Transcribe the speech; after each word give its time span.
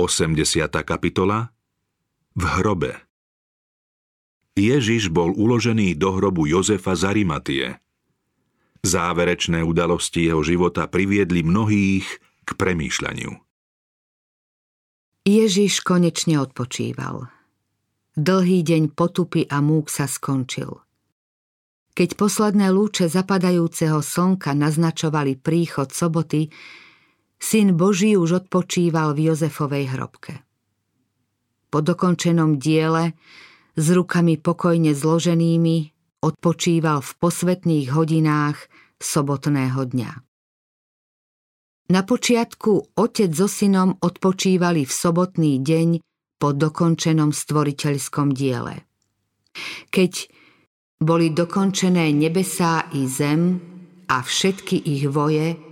80. 0.00 0.72
kapitola 0.80 1.52
V 2.32 2.44
hrobe 2.48 3.04
Ježiš 4.56 5.12
bol 5.12 5.36
uložený 5.36 5.92
do 6.00 6.16
hrobu 6.16 6.48
Jozefa 6.48 6.96
z 6.96 7.02
Arimatie. 7.04 7.66
Záverečné 8.80 9.60
udalosti 9.60 10.24
jeho 10.24 10.40
života 10.40 10.88
priviedli 10.88 11.44
mnohých 11.44 12.08
k 12.48 12.50
premýšľaniu. 12.56 13.36
Ježiš 15.28 15.84
konečne 15.84 16.40
odpočíval. 16.40 17.28
Dlhý 18.16 18.64
deň 18.64 18.96
potupy 18.96 19.44
a 19.52 19.60
múk 19.60 19.92
sa 19.92 20.08
skončil. 20.08 20.80
Keď 21.92 22.16
posledné 22.16 22.72
lúče 22.72 23.12
zapadajúceho 23.12 24.00
slnka 24.00 24.56
naznačovali 24.56 25.36
príchod 25.36 25.92
soboty, 25.92 26.48
Syn 27.40 27.72
Boží 27.72 28.20
už 28.20 28.44
odpočíval 28.44 29.16
v 29.16 29.32
Jozefovej 29.32 29.96
hrobke. 29.96 30.44
Po 31.72 31.80
dokončenom 31.80 32.60
diele, 32.60 33.16
s 33.72 33.86
rukami 33.88 34.36
pokojne 34.36 34.92
zloženými, 34.92 35.76
odpočíval 36.20 37.00
v 37.00 37.10
posvetných 37.16 37.86
hodinách 37.96 38.60
sobotného 39.00 39.80
dňa. 39.80 40.12
Na 41.90 42.06
počiatku 42.06 42.94
otec 42.94 43.30
so 43.32 43.48
synom 43.48 43.96
odpočívali 43.98 44.84
v 44.84 44.92
sobotný 44.92 45.58
deň 45.64 45.88
po 46.36 46.52
dokončenom 46.52 47.32
stvoriteľskom 47.32 48.36
diele. 48.36 48.84
Keď 49.90 50.12
boli 51.00 51.32
dokončené 51.32 52.12
nebesá 52.12 52.86
i 52.92 53.08
zem 53.08 53.58
a 54.06 54.20
všetky 54.20 54.76
ich 54.76 55.08
voje, 55.08 55.69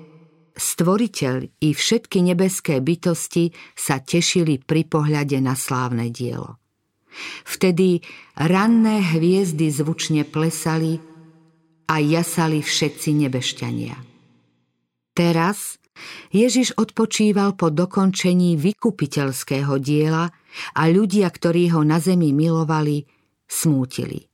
Stvoriteľ 0.58 1.62
i 1.62 1.70
všetky 1.70 2.18
nebeské 2.18 2.82
bytosti 2.82 3.54
sa 3.78 4.02
tešili 4.02 4.58
pri 4.58 4.90
pohľade 4.90 5.38
na 5.38 5.54
slávne 5.54 6.10
dielo. 6.10 6.58
Vtedy 7.46 8.02
ranné 8.34 9.00
hviezdy 9.14 9.70
zvučne 9.70 10.26
plesali 10.26 10.98
a 11.86 12.02
jasali 12.02 12.58
všetci 12.60 13.10
nebešťania. 13.26 13.96
Teraz 15.14 15.78
Ježiš 16.30 16.74
odpočíval 16.74 17.54
po 17.54 17.70
dokončení 17.70 18.54
vykupiteľského 18.58 19.78
diela 19.78 20.30
a 20.74 20.82
ľudia, 20.90 21.26
ktorí 21.30 21.70
ho 21.74 21.82
na 21.86 22.02
zemi 22.02 22.34
milovali, 22.34 23.06
smútili. 23.46 24.26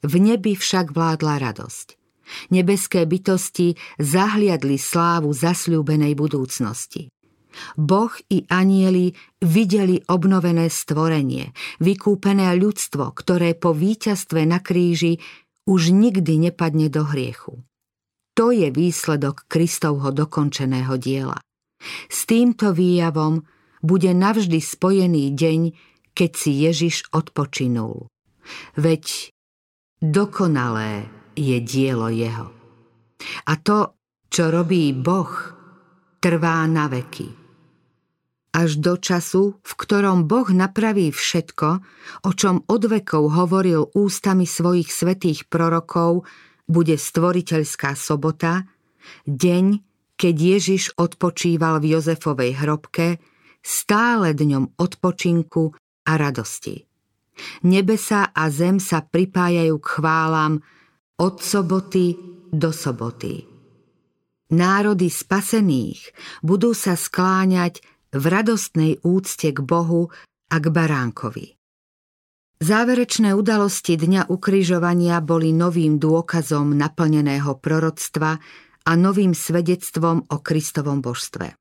V 0.00 0.14
nebi 0.16 0.56
však 0.56 0.96
vládla 0.96 1.42
radosť. 1.42 1.99
Nebeské 2.50 3.06
bytosti 3.06 3.74
zahliadli 3.98 4.76
slávu 4.76 5.30
zasľúbenej 5.34 6.14
budúcnosti. 6.14 7.10
Boh 7.74 8.14
i 8.30 8.46
anieli 8.46 9.10
videli 9.42 9.98
obnovené 10.06 10.70
stvorenie, 10.70 11.50
vykúpené 11.82 12.54
ľudstvo, 12.54 13.10
ktoré 13.10 13.58
po 13.58 13.74
víťazstve 13.74 14.46
na 14.46 14.62
kríži 14.62 15.18
už 15.66 15.90
nikdy 15.90 16.50
nepadne 16.50 16.86
do 16.86 17.02
hriechu. 17.06 17.62
To 18.38 18.54
je 18.54 18.70
výsledok 18.70 19.50
Kristovho 19.50 20.14
dokončeného 20.14 20.94
diela. 20.96 21.38
S 22.08 22.24
týmto 22.24 22.70
výjavom 22.72 23.44
bude 23.82 24.12
navždy 24.12 24.60
spojený 24.62 25.34
deň, 25.34 25.60
keď 26.14 26.30
si 26.36 26.50
Ježiš 26.54 26.96
odpočinul. 27.10 28.08
Veď 28.76 29.32
dokonalé 30.00 31.08
je 31.40 31.58
dielo 31.64 32.12
jeho. 32.12 32.52
A 33.48 33.56
to, 33.56 33.96
čo 34.28 34.52
robí 34.52 34.92
Boh, 34.92 35.32
trvá 36.20 36.68
na 36.68 36.86
veky. 36.92 37.40
Až 38.50 38.82
do 38.82 38.98
času, 38.98 39.62
v 39.62 39.72
ktorom 39.78 40.26
Boh 40.26 40.50
napraví 40.50 41.14
všetko, 41.14 41.68
o 42.26 42.30
čom 42.34 42.66
od 42.66 42.82
vekov 42.82 43.30
hovoril 43.30 43.88
ústami 43.94 44.44
svojich 44.44 44.90
svetých 44.90 45.46
prorokov, 45.46 46.26
bude 46.66 46.98
stvoriteľská 46.98 47.94
sobota, 47.94 48.66
deň, 49.26 49.82
keď 50.18 50.34
Ježiš 50.36 50.98
odpočíval 50.98 51.80
v 51.80 51.96
Jozefovej 51.96 52.58
hrobke, 52.58 53.22
stále 53.62 54.34
dňom 54.34 54.76
odpočinku 54.76 55.72
a 56.06 56.12
radosti. 56.18 56.84
Nebesa 57.64 58.34
a 58.34 58.50
zem 58.52 58.82
sa 58.82 59.00
pripájajú 59.00 59.78
k 59.80 59.86
chválam 59.88 60.60
od 61.20 61.44
soboty 61.44 62.16
do 62.48 62.72
soboty. 62.72 63.44
Národy 64.56 65.12
spasených 65.12 66.16
budú 66.40 66.72
sa 66.72 66.96
skláňať 66.96 67.84
v 68.10 68.24
radostnej 68.24 68.98
úcte 69.04 69.52
k 69.52 69.60
Bohu 69.60 70.08
a 70.50 70.56
k 70.56 70.66
baránkovi. 70.72 71.46
Záverečné 72.60 73.36
udalosti 73.36 74.00
Dňa 74.00 74.32
ukrižovania 74.32 75.20
boli 75.20 75.52
novým 75.52 76.00
dôkazom 76.00 76.72
naplneného 76.76 77.56
proroctva 77.56 78.40
a 78.84 78.92
novým 78.96 79.36
svedectvom 79.36 80.28
o 80.28 80.36
Kristovom 80.40 81.04
božstve. 81.04 81.56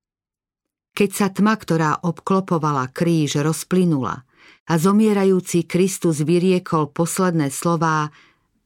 Keď 0.95 1.09
sa 1.11 1.27
tma, 1.31 1.55
ktorá 1.55 2.03
obklopovala 2.03 2.91
kríž, 2.91 3.39
rozplynula 3.39 4.23
a 4.67 4.73
zomierajúci 4.75 5.67
Kristus 5.69 6.25
vyriekol 6.25 6.91
posledné 6.91 7.53
slová 7.53 8.11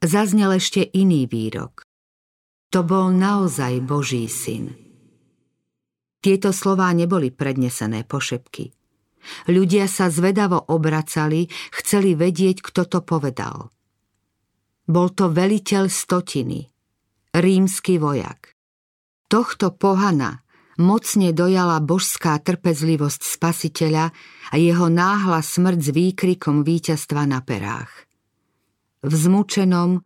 zaznel 0.03 0.59
ešte 0.59 0.83
iný 0.83 1.25
výrok. 1.25 1.87
To 2.75 2.83
bol 2.83 3.15
naozaj 3.15 3.79
Boží 3.85 4.27
syn. 4.27 4.75
Tieto 6.23 6.55
slová 6.55 6.91
neboli 6.91 7.31
prednesené 7.31 8.03
pošepky. 8.07 8.71
Ľudia 9.47 9.87
sa 9.87 10.11
zvedavo 10.11 10.59
obracali, 10.71 11.47
chceli 11.71 12.15
vedieť, 12.15 12.59
kto 12.59 12.87
to 12.87 12.99
povedal. 13.03 13.71
Bol 14.83 15.15
to 15.15 15.31
veliteľ 15.31 15.87
stotiny, 15.87 16.67
rímsky 17.31 17.95
vojak. 17.99 18.51
Tohto 19.31 19.71
pohana 19.71 20.43
mocne 20.75 21.31
dojala 21.31 21.79
božská 21.79 22.35
trpezlivosť 22.43 23.21
spasiteľa 23.23 24.11
a 24.51 24.55
jeho 24.59 24.87
náhla 24.91 25.39
smrť 25.39 25.79
s 25.79 25.89
výkrikom 25.95 26.67
víťazstva 26.67 27.23
na 27.23 27.39
perách 27.39 28.03
v 29.03 29.13
zmučenom, 29.13 29.99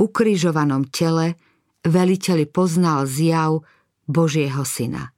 ukrižovanom 0.00 0.88
tele 0.88 1.36
veliteľ 1.84 2.48
poznal 2.48 3.04
zjav 3.04 3.62
Božieho 4.08 4.64
syna. 4.64 5.12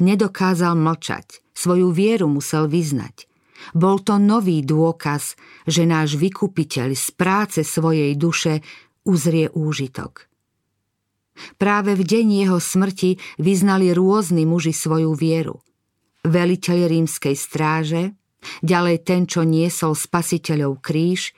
Nedokázal 0.00 0.76
mlčať, 0.76 1.44
svoju 1.52 1.92
vieru 1.92 2.28
musel 2.28 2.68
vyznať. 2.68 3.28
Bol 3.76 4.00
to 4.00 4.16
nový 4.16 4.64
dôkaz, 4.64 5.36
že 5.68 5.84
náš 5.84 6.16
vykupiteľ 6.16 6.96
z 6.96 7.06
práce 7.12 7.60
svojej 7.60 8.16
duše 8.16 8.64
uzrie 9.04 9.52
úžitok. 9.52 10.28
Práve 11.56 11.96
v 11.96 12.04
deň 12.04 12.26
jeho 12.44 12.58
smrti 12.60 13.20
vyznali 13.40 13.92
rôzni 13.92 14.48
muži 14.48 14.72
svoju 14.72 15.12
vieru. 15.16 15.60
Veliteľ 16.24 16.88
rímskej 16.88 17.36
stráže, 17.36 18.12
ďalej 18.60 18.96
ten, 19.04 19.24
čo 19.24 19.44
niesol 19.44 19.96
spasiteľov 19.96 20.80
kríž 20.80 21.32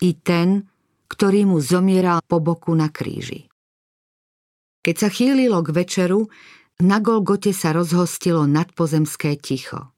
i 0.00 0.16
ten, 0.18 0.68
ktorý 1.10 1.50
mu 1.50 1.58
zomieral 1.58 2.22
po 2.22 2.38
boku 2.38 2.70
na 2.72 2.88
kríži. 2.88 3.50
Keď 4.80 4.96
sa 4.96 5.08
chýlilo 5.12 5.60
k 5.60 5.74
večeru, 5.76 6.30
na 6.80 6.96
Golgote 7.04 7.52
sa 7.52 7.76
rozhostilo 7.76 8.48
nadpozemské 8.48 9.36
ticho. 9.36 9.92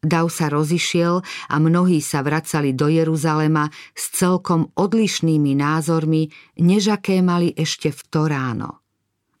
Dav 0.00 0.32
sa 0.32 0.48
rozišiel 0.48 1.20
a 1.52 1.54
mnohí 1.60 2.00
sa 2.00 2.24
vracali 2.24 2.72
do 2.72 2.88
Jeruzalema 2.88 3.68
s 3.92 4.16
celkom 4.16 4.72
odlišnými 4.72 5.52
názormi, 5.58 6.32
než 6.56 6.96
aké 6.96 7.20
mali 7.20 7.52
ešte 7.52 7.92
v 7.92 8.00
to 8.08 8.24
ráno. 8.24 8.80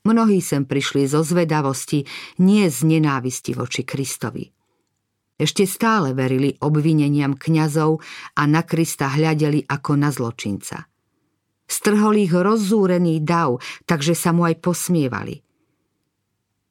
Mnohí 0.04 0.44
sem 0.44 0.68
prišli 0.68 1.08
zo 1.08 1.24
zvedavosti, 1.24 2.04
nie 2.44 2.68
z 2.68 2.84
nenávisti 2.84 3.56
voči 3.56 3.88
Kristovi. 3.88 4.59
Ešte 5.40 5.64
stále 5.64 6.12
verili 6.12 6.52
obvineniam 6.60 7.32
kňazov 7.32 8.04
a 8.36 8.42
na 8.44 8.60
Krista 8.60 9.08
hľadeli 9.08 9.64
ako 9.64 9.92
na 9.96 10.12
zločinca. 10.12 10.84
Strhol 11.64 12.20
ich 12.20 12.34
rozzúrený 12.36 13.24
dav, 13.24 13.56
takže 13.88 14.12
sa 14.12 14.36
mu 14.36 14.44
aj 14.44 14.60
posmievali. 14.60 15.40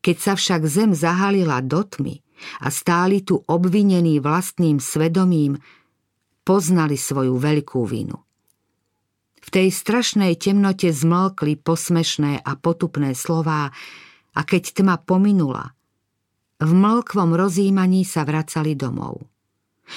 Keď 0.06 0.18
sa 0.22 0.34
však 0.38 0.62
zem 0.70 0.94
zahalila 0.94 1.66
do 1.66 1.82
tmy 1.82 2.22
a 2.62 2.70
stáli 2.70 3.26
tu 3.26 3.42
obvinení 3.42 4.22
vlastným 4.22 4.78
svedomím, 4.78 5.58
poznali 6.46 6.94
svoju 6.94 7.42
veľkú 7.42 7.82
vinu. 7.90 8.22
V 9.42 9.48
tej 9.50 9.74
strašnej 9.74 10.38
temnote 10.38 10.94
zmlkli 10.94 11.58
posmešné 11.58 12.46
a 12.46 12.52
potupné 12.54 13.18
slová 13.18 13.74
a 14.38 14.42
keď 14.46 14.78
tma 14.78 15.02
pominula– 15.02 15.74
v 16.60 16.72
mlkvom 16.72 17.36
rozímaní 17.36 18.04
sa 18.04 18.28
vracali 18.28 18.76
domov. 18.76 19.24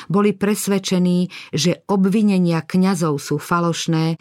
Boli 0.08 0.32
presvedčení, 0.32 1.28
že 1.52 1.84
obvinenia 1.90 2.64
kňazov 2.64 3.20
sú 3.20 3.36
falošné 3.36 4.16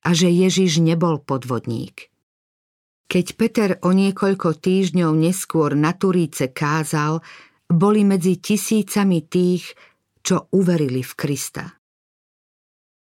a 0.00 0.10
že 0.16 0.32
Ježiš 0.32 0.80
nebol 0.80 1.20
podvodník. 1.20 2.08
Keď 3.10 3.26
Peter 3.36 3.70
o 3.82 3.90
niekoľko 3.90 4.62
týždňov 4.62 5.12
neskôr 5.18 5.74
na 5.74 5.92
Turíce 5.92 6.54
kázal 6.54 7.20
boli 7.66 8.06
medzi 8.06 8.38
tisícami 8.38 9.26
tých, 9.26 9.74
čo 10.22 10.46
uverili 10.54 11.02
v 11.02 11.12
Krista. 11.18 11.74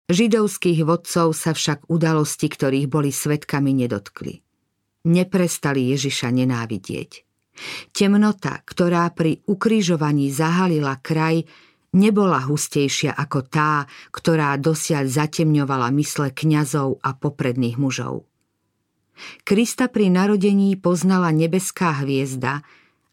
Židovských 0.07 0.87
vodcov 0.87 1.35
sa 1.35 1.51
však 1.51 1.91
udalosti, 1.91 2.47
ktorých 2.47 2.87
boli 2.87 3.11
svetkami, 3.11 3.75
nedotkli. 3.75 4.39
Neprestali 5.11 5.91
Ježiša 5.91 6.31
nenávidieť. 6.31 7.26
Temnota, 7.93 8.61
ktorá 8.63 9.09
pri 9.13 9.41
ukrižovaní 9.49 10.29
zahalila 10.33 11.01
kraj, 11.01 11.45
nebola 11.97 12.45
hustejšia 12.45 13.17
ako 13.17 13.49
tá, 13.49 13.89
ktorá 14.13 14.55
dosiaľ 14.61 15.09
zatemňovala 15.09 15.89
mysle 15.97 16.31
kňazov 16.31 17.01
a 17.01 17.17
popredných 17.17 17.81
mužov. 17.81 18.29
Krista 19.49 19.89
pri 19.89 20.13
narodení 20.13 20.77
poznala 20.77 21.33
nebeská 21.33 22.05
hviezda 22.05 22.61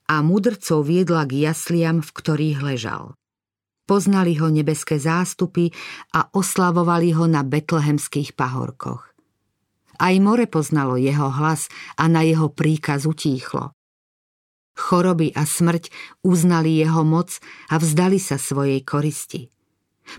a 0.03 0.15
mudrcov 0.19 0.83
viedla 0.83 1.23
k 1.23 1.47
jasliam, 1.47 2.03
v 2.03 2.11
ktorých 2.11 2.59
ležal. 2.59 3.15
Poznali 3.87 4.35
ho 4.39 4.47
nebeské 4.51 4.99
zástupy 4.99 5.71
a 6.15 6.27
oslavovali 6.31 7.15
ho 7.15 7.27
na 7.27 7.43
betlehemských 7.43 8.35
pahorkoch. 8.35 9.11
Aj 9.99 10.15
more 10.19 10.47
poznalo 10.47 10.99
jeho 10.99 11.31
hlas 11.31 11.71
a 11.95 12.07
na 12.11 12.23
jeho 12.23 12.51
príkaz 12.51 13.07
utíchlo. 13.07 13.71
Choroby 14.73 15.33
a 15.37 15.45
smrť 15.45 15.89
uznali 16.25 16.81
jeho 16.81 17.05
moc 17.05 17.37
a 17.69 17.77
vzdali 17.77 18.17
sa 18.17 18.41
svojej 18.41 18.81
koristi. 18.81 19.47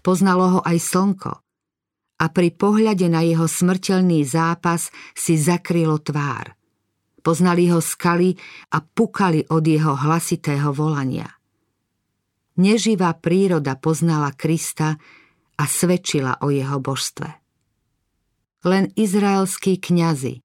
Poznalo 0.00 0.58
ho 0.58 0.60
aj 0.62 0.78
slnko 0.78 1.32
a 2.14 2.24
pri 2.30 2.54
pohľade 2.54 3.10
na 3.10 3.26
jeho 3.26 3.50
smrteľný 3.50 4.22
zápas 4.22 4.88
si 5.12 5.34
zakrylo 5.34 5.98
tvár. 5.98 6.54
Poznali 7.20 7.68
ho 7.72 7.82
skaly 7.82 8.36
a 8.72 8.84
pukali 8.84 9.42
od 9.50 9.64
jeho 9.66 9.98
hlasitého 9.98 10.70
volania– 10.70 11.26
Neživá 12.54 13.18
príroda 13.18 13.74
poznala 13.74 14.30
Krista 14.30 14.94
a 15.58 15.64
svedčila 15.66 16.38
o 16.38 16.54
jeho 16.54 16.78
božstve. 16.78 17.42
Len 18.62 18.94
izraelskí 18.94 19.82
kňazi 19.82 20.38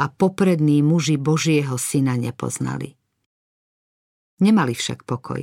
a 0.00 0.08
poprední 0.08 0.80
muži 0.80 1.20
Božieho 1.20 1.76
syna 1.76 2.16
nepoznali. 2.16 2.96
Nemali 4.42 4.74
však 4.74 5.06
pokoj. 5.06 5.38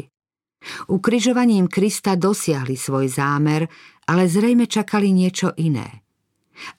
Ukrižovaním 0.91 1.71
Krista 1.71 2.19
dosiahli 2.19 2.75
svoj 2.75 3.07
zámer, 3.07 3.63
ale 4.11 4.27
zrejme 4.27 4.67
čakali 4.67 5.15
niečo 5.15 5.55
iné. 5.55 6.03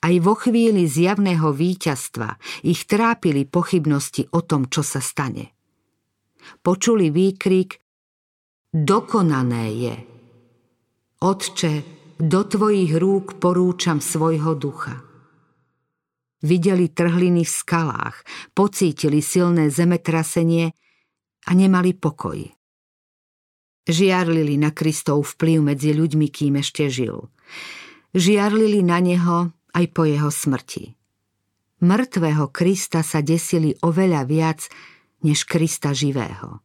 Aj 0.04 0.12
vo 0.20 0.36
chvíli 0.36 0.84
zjavného 0.84 1.56
víťazstva 1.56 2.36
ich 2.68 2.84
trápili 2.84 3.48
pochybnosti 3.48 4.28
o 4.36 4.44
tom, 4.44 4.68
čo 4.68 4.84
sa 4.84 5.00
stane. 5.00 5.56
Počuli 6.60 7.08
výkrik 7.08 7.80
dokonané 8.68 9.64
je. 9.72 9.96
Otče, 11.24 11.72
do 12.20 12.40
tvojich 12.44 12.92
rúk 13.00 13.40
porúčam 13.40 14.04
svojho 14.04 14.52
ducha. 14.60 15.00
Videli 16.44 16.92
trhliny 16.92 17.44
v 17.44 17.52
skalách, 17.52 18.24
pocítili 18.52 19.24
silné 19.24 19.72
zemetrasenie 19.72 20.72
a 21.46 21.50
nemali 21.56 21.96
pokoj. 21.96 22.40
Žiarlili 23.88 24.60
na 24.60 24.70
Kristov 24.70 25.24
vplyv 25.34 25.58
medzi 25.72 25.90
ľuďmi, 25.96 26.26
kým 26.28 26.60
ešte 26.60 26.86
žil. 26.92 27.26
Žiarlili 28.12 28.84
na 28.84 28.98
neho 29.00 29.50
aj 29.72 29.84
po 29.94 30.04
jeho 30.04 30.28
smrti. 30.28 30.94
Mŕtvého 31.80 32.52
Krista 32.52 33.00
sa 33.00 33.24
desili 33.24 33.72
oveľa 33.80 34.28
viac 34.28 34.68
než 35.24 35.48
Krista 35.48 35.96
živého. 35.96 36.60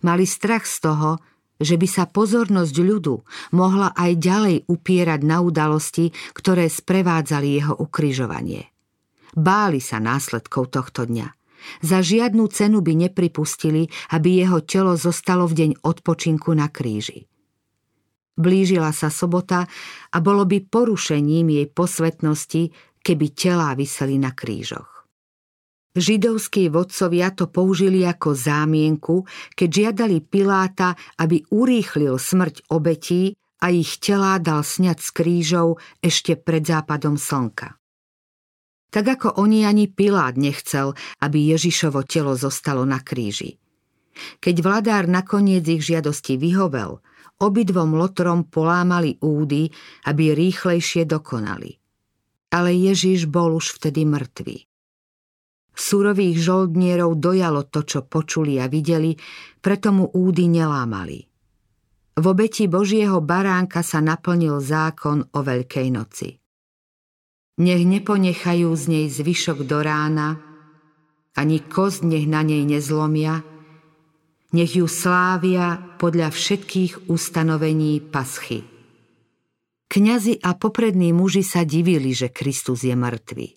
Mali 0.00 0.24
strach 0.24 0.64
z 0.64 0.88
toho, 0.88 1.10
že 1.58 1.74
by 1.76 1.88
sa 1.90 2.04
pozornosť 2.06 2.74
ľudu 2.74 3.14
mohla 3.54 3.90
aj 3.94 4.12
ďalej 4.18 4.56
upierať 4.70 5.20
na 5.26 5.42
udalosti, 5.42 6.14
ktoré 6.32 6.70
sprevádzali 6.70 7.48
jeho 7.60 7.74
ukrižovanie. 7.76 8.70
Báli 9.34 9.82
sa 9.82 10.00
následkov 10.00 10.72
tohto 10.72 11.04
dňa. 11.04 11.37
Za 11.82 12.02
žiadnu 12.02 12.46
cenu 12.50 12.82
by 12.82 13.08
nepripustili, 13.08 13.90
aby 14.14 14.42
jeho 14.42 14.62
telo 14.62 14.94
zostalo 14.94 15.46
v 15.50 15.54
deň 15.54 15.70
odpočinku 15.82 16.54
na 16.54 16.70
kríži. 16.70 17.28
Blížila 18.38 18.94
sa 18.94 19.10
sobota 19.10 19.66
a 20.14 20.16
bolo 20.22 20.46
by 20.46 20.62
porušením 20.62 21.50
jej 21.50 21.66
posvetnosti, 21.66 22.70
keby 23.02 23.26
telá 23.34 23.74
vyseli 23.74 24.14
na 24.14 24.30
krížoch. 24.30 24.98
Židovskí 25.98 26.70
vodcovia 26.70 27.34
to 27.34 27.50
použili 27.50 28.06
ako 28.06 28.30
zámienku, 28.30 29.26
keď 29.58 29.68
žiadali 29.68 30.22
Piláta, 30.22 30.94
aby 31.18 31.42
urýchlil 31.50 32.14
smrť 32.14 32.70
obetí 32.70 33.34
a 33.58 33.74
ich 33.74 33.98
telá 33.98 34.38
dal 34.38 34.62
sňať 34.62 34.98
z 35.02 35.10
krížov 35.10 35.82
ešte 35.98 36.38
pred 36.38 36.62
západom 36.62 37.18
slnka. 37.18 37.77
Tak 38.88 39.04
ako 39.04 39.28
oni 39.44 39.68
ani 39.68 39.86
Pilát 39.92 40.40
nechcel, 40.40 40.96
aby 41.20 41.52
Ježišovo 41.52 42.04
telo 42.08 42.32
zostalo 42.32 42.88
na 42.88 43.04
kríži. 43.04 43.60
Keď 44.40 44.56
vladár 44.64 45.04
nakoniec 45.06 45.62
ich 45.68 45.84
žiadosti 45.84 46.40
vyhovel, 46.40 46.98
obidvom 47.38 47.94
lotrom 47.94 48.48
polámali 48.48 49.20
údy, 49.22 49.70
aby 50.08 50.34
rýchlejšie 50.34 51.06
dokonali. 51.06 51.78
Ale 52.48 52.72
Ježiš 52.72 53.28
bol 53.28 53.60
už 53.60 53.76
vtedy 53.78 54.08
mŕtvý. 54.08 54.64
Súrových 55.78 56.42
žoldnierov 56.42 57.22
dojalo 57.22 57.70
to, 57.70 57.86
čo 57.86 58.02
počuli 58.02 58.58
a 58.58 58.66
videli, 58.66 59.14
preto 59.62 59.94
mu 59.94 60.10
údy 60.10 60.50
nelámali. 60.50 61.22
V 62.18 62.24
obeti 62.26 62.66
Božieho 62.66 63.22
baránka 63.22 63.86
sa 63.86 64.02
naplnil 64.02 64.58
zákon 64.58 65.22
o 65.22 65.38
Veľkej 65.38 65.86
noci. 65.94 66.34
Nech 67.58 67.82
neponechajú 67.82 68.70
z 68.78 68.84
nej 68.86 69.06
zvyšok 69.10 69.66
do 69.66 69.82
rána, 69.82 70.38
ani 71.34 71.58
kost 71.58 72.06
nech 72.06 72.30
na 72.30 72.46
nej 72.46 72.62
nezlomia, 72.62 73.42
nech 74.54 74.78
ju 74.78 74.86
slávia 74.86 75.78
podľa 75.98 76.30
všetkých 76.30 77.10
ustanovení 77.10 77.98
paschy. 77.98 78.62
Kňazi 79.88 80.38
a 80.44 80.52
poprední 80.54 81.10
muži 81.16 81.42
sa 81.42 81.64
divili, 81.64 82.12
že 82.12 82.30
Kristus 82.30 82.84
je 82.84 82.92
mŕtvy. 82.92 83.56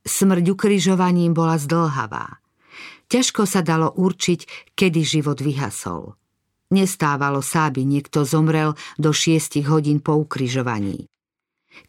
Smrť 0.00 0.44
ukrižovaním 0.50 1.36
bola 1.36 1.60
zdlhavá. 1.60 2.40
Ťažko 3.12 3.44
sa 3.44 3.60
dalo 3.60 3.92
určiť, 3.92 4.72
kedy 4.72 5.00
život 5.04 5.38
vyhasol. 5.44 6.16
Nestávalo 6.70 7.42
sa, 7.42 7.68
aby 7.68 7.82
niekto 7.82 8.22
zomrel 8.22 8.78
do 8.96 9.10
šiestich 9.10 9.66
hodín 9.66 10.00
po 10.00 10.16
ukrižovaní. 10.16 11.10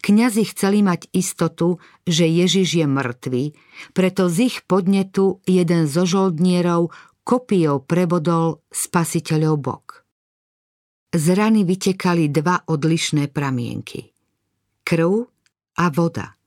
Kňazi 0.01 0.45
chceli 0.53 0.85
mať 0.85 1.09
istotu, 1.13 1.81
že 2.05 2.25
Ježiš 2.25 2.81
je 2.81 2.85
mŕtvy, 2.85 3.43
preto 3.93 4.29
z 4.29 4.50
ich 4.50 4.57
podnetu 4.65 5.41
jeden 5.45 5.89
zo 5.89 6.05
žoldnierov 6.05 6.93
kopiou 7.21 7.81
prebodol 7.85 8.61
spasiteľov 8.69 9.55
bok. 9.61 9.85
Z 11.11 11.25
rany 11.35 11.67
vytekali 11.67 12.31
dva 12.31 12.65
odlišné 12.65 13.29
pramienky. 13.29 14.15
Krv 14.88 15.27
a 15.77 15.85
voda. 15.91 16.39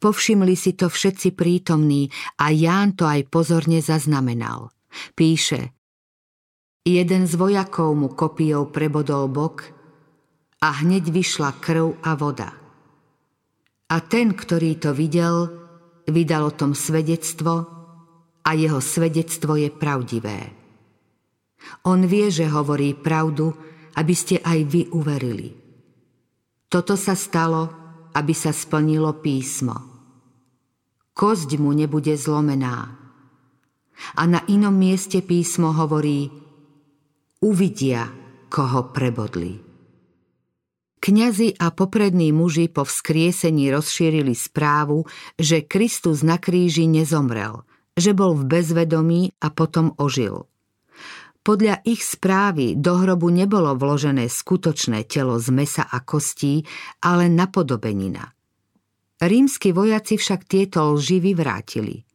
Povšimli 0.00 0.56
si 0.56 0.72
to 0.72 0.88
všetci 0.88 1.36
prítomní 1.36 2.08
a 2.40 2.48
Ján 2.48 2.96
to 2.96 3.04
aj 3.04 3.28
pozorne 3.28 3.84
zaznamenal. 3.84 4.72
Píše, 5.12 5.76
jeden 6.82 7.28
z 7.28 7.32
vojakov 7.36 7.92
mu 7.92 8.08
kopijou 8.08 8.72
prebodol 8.72 9.28
bok 9.28 9.68
a 10.64 10.80
hneď 10.80 11.12
vyšla 11.12 11.60
krv 11.60 12.00
a 12.00 12.16
voda. 12.16 12.59
A 13.90 13.96
ten, 14.06 14.34
ktorý 14.34 14.78
to 14.78 14.94
videl, 14.94 15.50
vydal 16.06 16.50
o 16.50 16.56
tom 16.56 16.78
svedectvo 16.78 17.54
a 18.46 18.50
jeho 18.54 18.78
svedectvo 18.78 19.58
je 19.58 19.68
pravdivé. 19.70 20.38
On 21.84 22.00
vie, 22.06 22.30
že 22.30 22.48
hovorí 22.48 22.94
pravdu, 22.94 23.52
aby 23.98 24.14
ste 24.14 24.38
aj 24.40 24.58
vy 24.64 24.82
uverili. 24.94 25.50
Toto 26.70 26.94
sa 26.94 27.18
stalo, 27.18 27.68
aby 28.14 28.32
sa 28.32 28.54
splnilo 28.54 29.18
písmo 29.18 29.90
kosť 31.20 31.60
mu 31.60 31.76
nebude 31.76 32.16
zlomená. 32.16 32.96
A 34.16 34.22
na 34.24 34.40
inom 34.48 34.72
mieste 34.72 35.20
písmo 35.20 35.76
hovorí, 35.76 36.32
uvidia, 37.44 38.08
koho 38.48 38.88
prebodli. 38.96 39.69
Kňazi 41.00 41.56
a 41.56 41.72
poprední 41.72 42.28
muži 42.30 42.68
po 42.68 42.84
vzkriesení 42.84 43.72
rozšírili 43.72 44.36
správu, 44.36 45.08
že 45.40 45.64
Kristus 45.64 46.20
na 46.20 46.36
kríži 46.36 46.84
nezomrel, 46.84 47.64
že 47.96 48.12
bol 48.12 48.36
v 48.36 48.44
bezvedomí 48.44 49.32
a 49.40 49.48
potom 49.48 49.96
ožil. 49.96 50.44
Podľa 51.40 51.80
ich 51.88 52.04
správy 52.04 52.76
do 52.76 53.00
hrobu 53.00 53.32
nebolo 53.32 53.72
vložené 53.72 54.28
skutočné 54.28 55.08
telo 55.08 55.40
z 55.40 55.48
mesa 55.56 55.88
a 55.88 56.04
kostí, 56.04 56.68
ale 57.00 57.32
napodobenina– 57.32 58.28
Rímsky 59.20 59.76
vojaci 59.76 60.16
však 60.16 60.48
tieto 60.48 60.96
lži 60.96 61.20
vyvrátili. 61.20 62.08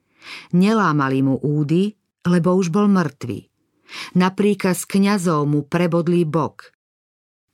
Nelámali 0.58 1.22
mu 1.22 1.38
údy, 1.38 1.94
lebo 2.26 2.58
už 2.58 2.74
bol 2.74 2.90
mŕtvý. 2.90 3.46
Na 4.18 4.34
príkaz 4.34 4.90
kňazov 4.90 5.46
mu 5.46 5.62
prebodlí 5.62 6.26
bok. 6.26 6.74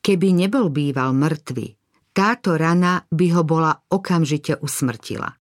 Keby 0.01 0.34
nebol 0.34 0.74
býval 0.74 1.13
mŕtvy, 1.13 1.77
táto 2.12 2.58
rana 2.58 3.05
by 3.13 3.25
ho 3.38 3.41
bola 3.46 3.77
okamžite 3.93 4.58
usmrtila. 4.58 5.38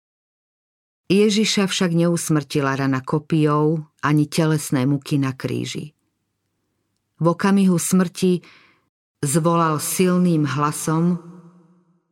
Ježiša 1.07 1.69
však 1.69 1.93
neusmrtila 1.93 2.75
rana 2.75 3.05
kopijou 3.05 3.85
ani 4.03 4.25
telesné 4.27 4.89
muky 4.89 5.21
na 5.21 5.37
kríži. 5.37 5.95
V 7.21 7.25
okamihu 7.31 7.77
smrti 7.79 8.43
zvolal 9.23 9.77
silným 9.79 10.49
hlasom 10.49 11.21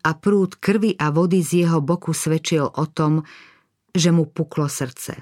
a 0.05 0.11
prúd 0.13 0.61
krvi 0.61 0.95
a 1.01 1.09
vody 1.09 1.41
z 1.41 1.65
jeho 1.65 1.81
boku 1.81 2.13
svedčil 2.13 2.69
o 2.69 2.85
tom, 2.85 3.25
že 3.97 4.13
mu 4.13 4.29
puklo 4.29 4.69
srdce. 4.69 5.17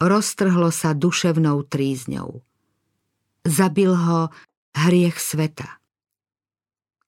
Roztrhlo 0.00 0.70
sa 0.72 0.94
duševnou 0.94 1.66
trízňou. 1.66 2.40
Zabil 3.44 3.92
ho 3.92 4.32
hriech 4.72 5.18
sveta. 5.20 5.79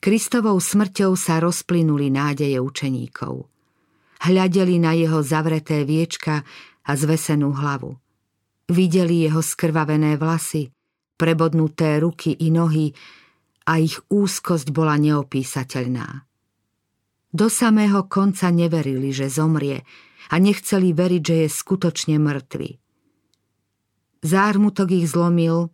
Kristovou 0.02 0.58
smrťou 0.58 1.14
sa 1.14 1.38
rozplynuli 1.38 2.10
nádeje 2.10 2.58
učeníkov– 2.58 3.46
hľadeli 4.22 4.78
na 4.78 4.94
jeho 4.94 5.20
zavreté 5.20 5.82
viečka 5.82 6.46
a 6.86 6.90
zvesenú 6.94 7.50
hlavu. 7.50 7.98
Videli 8.70 9.26
jeho 9.26 9.42
skrvavené 9.42 10.14
vlasy, 10.16 10.70
prebodnuté 11.18 11.98
ruky 11.98 12.38
i 12.38 12.48
nohy 12.54 12.94
a 13.66 13.82
ich 13.82 13.98
úzkosť 14.06 14.70
bola 14.70 14.94
neopísateľná. 14.98 16.26
Do 17.32 17.48
samého 17.50 18.06
konca 18.06 18.52
neverili, 18.52 19.10
že 19.10 19.32
zomrie 19.32 19.82
a 20.30 20.34
nechceli 20.38 20.92
veriť, 20.94 21.22
že 21.22 21.36
je 21.44 21.48
skutočne 21.48 22.16
mŕtvy. 22.20 22.70
Zármutok 24.22 24.88
ich 24.94 25.10
zlomil 25.10 25.72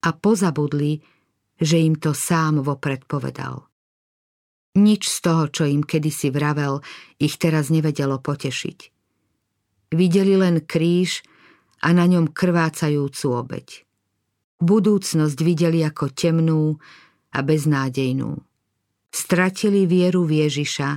a 0.00 0.08
pozabudli, 0.16 1.04
že 1.62 1.78
im 1.78 1.94
to 1.94 2.10
sám 2.10 2.58
vopred 2.66 3.06
povedal. 3.06 3.70
Nič 4.74 5.06
z 5.06 5.18
toho, 5.22 5.46
čo 5.46 5.62
im 5.62 5.86
kedysi 5.86 6.34
vravel, 6.34 6.82
ich 7.22 7.38
teraz 7.38 7.70
nevedelo 7.70 8.18
potešiť. 8.18 8.78
Videli 9.94 10.34
len 10.34 10.64
kríž 10.64 11.22
a 11.84 11.92
na 11.94 12.08
ňom 12.08 12.32
krvácajúcu 12.32 13.26
obeď. 13.30 13.68
Budúcnosť 14.58 15.38
videli 15.44 15.84
ako 15.86 16.10
temnú 16.10 16.80
a 17.30 17.38
beznádejnú. 17.44 18.32
Stratili 19.12 19.84
vieru 19.84 20.24
v 20.24 20.48
Ježiša, 20.48 20.90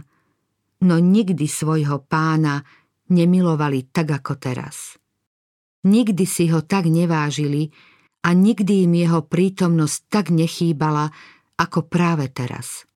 no 0.87 0.95
nikdy 0.95 1.45
svojho 1.45 1.99
pána 2.07 2.63
nemilovali 3.11 3.91
tak 3.91 4.07
ako 4.23 4.39
teraz. 4.39 4.95
Nikdy 5.83 6.25
si 6.25 6.47
ho 6.49 6.63
tak 6.63 6.87
nevážili 6.87 7.69
a 8.25 8.33
nikdy 8.33 8.89
im 8.89 8.93
jeho 8.97 9.21
prítomnosť 9.21 9.99
tak 10.09 10.25
nechýbala 10.33 11.13
ako 11.61 11.85
práve 11.85 12.33
teraz. 12.33 12.89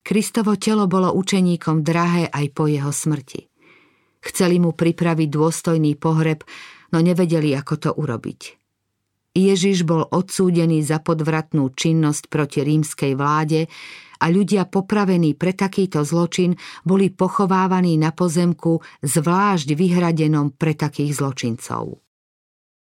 Kristovo 0.00 0.54
telo 0.56 0.86
bolo 0.86 1.12
učeníkom 1.12 1.82
drahé 1.82 2.30
aj 2.30 2.46
po 2.54 2.70
jeho 2.70 2.94
smrti. 2.94 3.50
Chceli 4.22 4.62
mu 4.62 4.72
pripraviť 4.72 5.28
dôstojný 5.28 5.98
pohreb, 5.98 6.46
no 6.94 6.98
nevedeli, 7.02 7.52
ako 7.52 7.74
to 7.76 7.90
urobiť. 7.92 8.40
Ježiš 9.30 9.86
bol 9.86 10.02
odsúdený 10.10 10.82
za 10.82 10.98
podvratnú 10.98 11.70
činnosť 11.70 12.26
proti 12.26 12.66
rímskej 12.66 13.12
vláde 13.14 13.70
a 14.20 14.26
ľudia 14.26 14.66
popravení 14.66 15.38
pre 15.38 15.54
takýto 15.54 16.02
zločin 16.02 16.58
boli 16.82 17.14
pochovávaní 17.14 17.94
na 17.94 18.10
pozemku 18.10 18.82
zvlášť 19.06 19.68
vyhradenom 19.78 20.58
pre 20.58 20.74
takých 20.74 21.22
zločincov. 21.22 22.09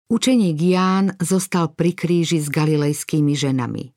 Učeník 0.07 0.55
Ján 0.55 1.19
zostal 1.19 1.75
pri 1.75 1.91
kríži 1.91 2.39
s 2.39 2.47
galilejskými 2.47 3.35
ženami. 3.35 3.91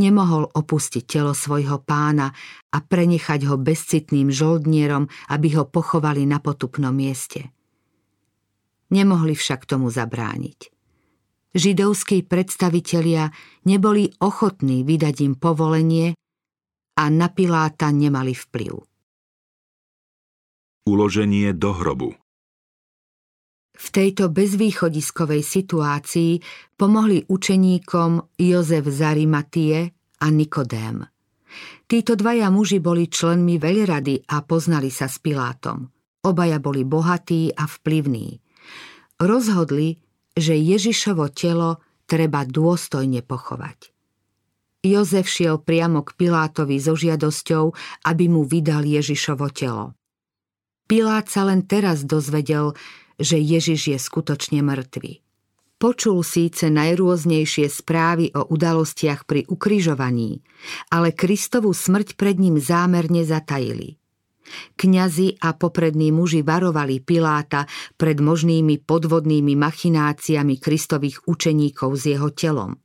Nemohol 0.00 0.48
opustiť 0.48 1.04
telo 1.04 1.36
svojho 1.36 1.76
pána 1.84 2.32
a 2.72 2.78
prenechať 2.80 3.44
ho 3.44 3.60
bezcitným 3.60 4.32
žoldnierom, 4.32 5.04
aby 5.28 5.60
ho 5.60 5.68
pochovali 5.68 6.24
na 6.24 6.40
potupnom 6.40 6.96
mieste. 6.96 7.52
Nemohli 8.96 9.36
však 9.36 9.68
tomu 9.68 9.92
zabrániť. 9.92 10.72
Židovskí 11.52 12.24
predstavitelia 12.24 13.28
neboli 13.68 14.08
ochotní 14.24 14.88
vydať 14.88 15.16
im 15.20 15.34
povolenie 15.36 16.16
a 16.96 17.04
na 17.12 17.28
Piláta 17.28 17.92
nemali 17.92 18.32
vplyv. 18.32 18.72
Uloženie 20.88 21.52
do 21.52 21.76
hrobu 21.76 22.23
v 23.74 23.86
tejto 23.90 24.30
bezvýchodiskovej 24.30 25.42
situácii 25.42 26.32
pomohli 26.78 27.26
učeníkom 27.26 28.38
Jozef 28.38 28.86
Zarimatie 28.86 29.90
a 30.22 30.26
Nikodém. 30.30 31.02
Títo 31.84 32.14
dvaja 32.14 32.48
muži 32.50 32.78
boli 32.78 33.10
členmi 33.10 33.58
veľrady 33.58 34.30
a 34.30 34.42
poznali 34.42 34.88
sa 34.90 35.10
s 35.10 35.18
Pilátom. 35.20 35.90
Obaja 36.24 36.56
boli 36.62 36.82
bohatí 36.86 37.52
a 37.52 37.68
vplyvní. 37.68 38.40
Rozhodli, 39.20 40.00
že 40.34 40.56
Ježišovo 40.56 41.30
telo 41.30 41.84
treba 42.08 42.42
dôstojne 42.48 43.22
pochovať. 43.22 43.92
Jozef 44.84 45.28
šiel 45.28 45.62
priamo 45.64 46.04
k 46.04 46.12
Pilátovi 46.16 46.76
so 46.76 46.92
žiadosťou, 46.92 47.64
aby 48.04 48.24
mu 48.28 48.44
vydal 48.44 48.84
Ježišovo 48.84 49.48
telo. 49.52 49.96
Pilát 50.84 51.24
sa 51.32 51.48
len 51.48 51.64
teraz 51.64 52.04
dozvedel, 52.04 52.76
že 53.18 53.38
Ježiš 53.38 53.94
je 53.94 53.98
skutočne 53.98 54.60
mŕtvy. 54.62 55.24
Počul 55.74 56.22
síce 56.24 56.70
najrôznejšie 56.70 57.68
správy 57.68 58.32
o 58.32 58.46
udalostiach 58.48 59.28
pri 59.28 59.44
ukrižovaní, 59.50 60.40
ale 60.88 61.12
Kristovu 61.12 61.74
smrť 61.74 62.16
pred 62.16 62.40
ním 62.40 62.56
zámerne 62.56 63.26
zatajili. 63.26 64.00
Kňazi 64.76 65.40
a 65.40 65.56
poprední 65.56 66.12
muži 66.12 66.44
varovali 66.44 67.00
Piláta 67.00 67.64
pred 67.96 68.20
možnými 68.20 68.80
podvodnými 68.84 69.56
machináciami 69.56 70.60
Kristových 70.60 71.24
učeníkov 71.24 71.90
s 71.96 72.04
jeho 72.12 72.28
telom. 72.32 72.76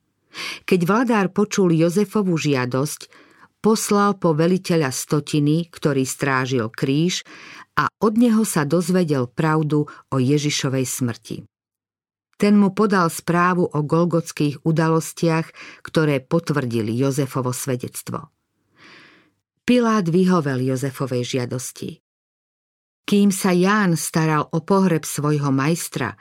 Keď 0.63 0.79
vladár 0.85 1.31
počul 1.35 1.75
Jozefovu 1.75 2.37
žiadosť, 2.39 3.11
poslal 3.59 4.15
po 4.15 4.31
veliteľa 4.31 4.91
stotiny, 4.91 5.67
ktorý 5.67 6.07
strážil 6.07 6.71
kríž 6.71 7.27
a 7.79 7.87
od 8.03 8.19
neho 8.19 8.43
sa 8.43 8.67
dozvedel 8.67 9.31
pravdu 9.31 9.87
o 9.87 10.15
Ježišovej 10.19 10.83
smrti. 10.83 11.37
Ten 12.39 12.59
mu 12.59 12.75
podal 12.75 13.07
správu 13.07 13.67
o 13.67 13.79
golgotských 13.83 14.63
udalostiach, 14.67 15.51
ktoré 15.83 16.23
potvrdili 16.23 16.91
Jozefovo 16.95 17.55
svedectvo. 17.55 18.31
Pilát 19.63 20.07
vyhovel 20.07 20.63
Jozefovej 20.63 21.39
žiadosti. 21.39 21.99
Kým 23.09 23.33
sa 23.33 23.49
Ján 23.57 23.97
staral 23.97 24.45
o 24.53 24.61
pohreb 24.61 25.01
svojho 25.01 25.49
majstra, 25.49 26.13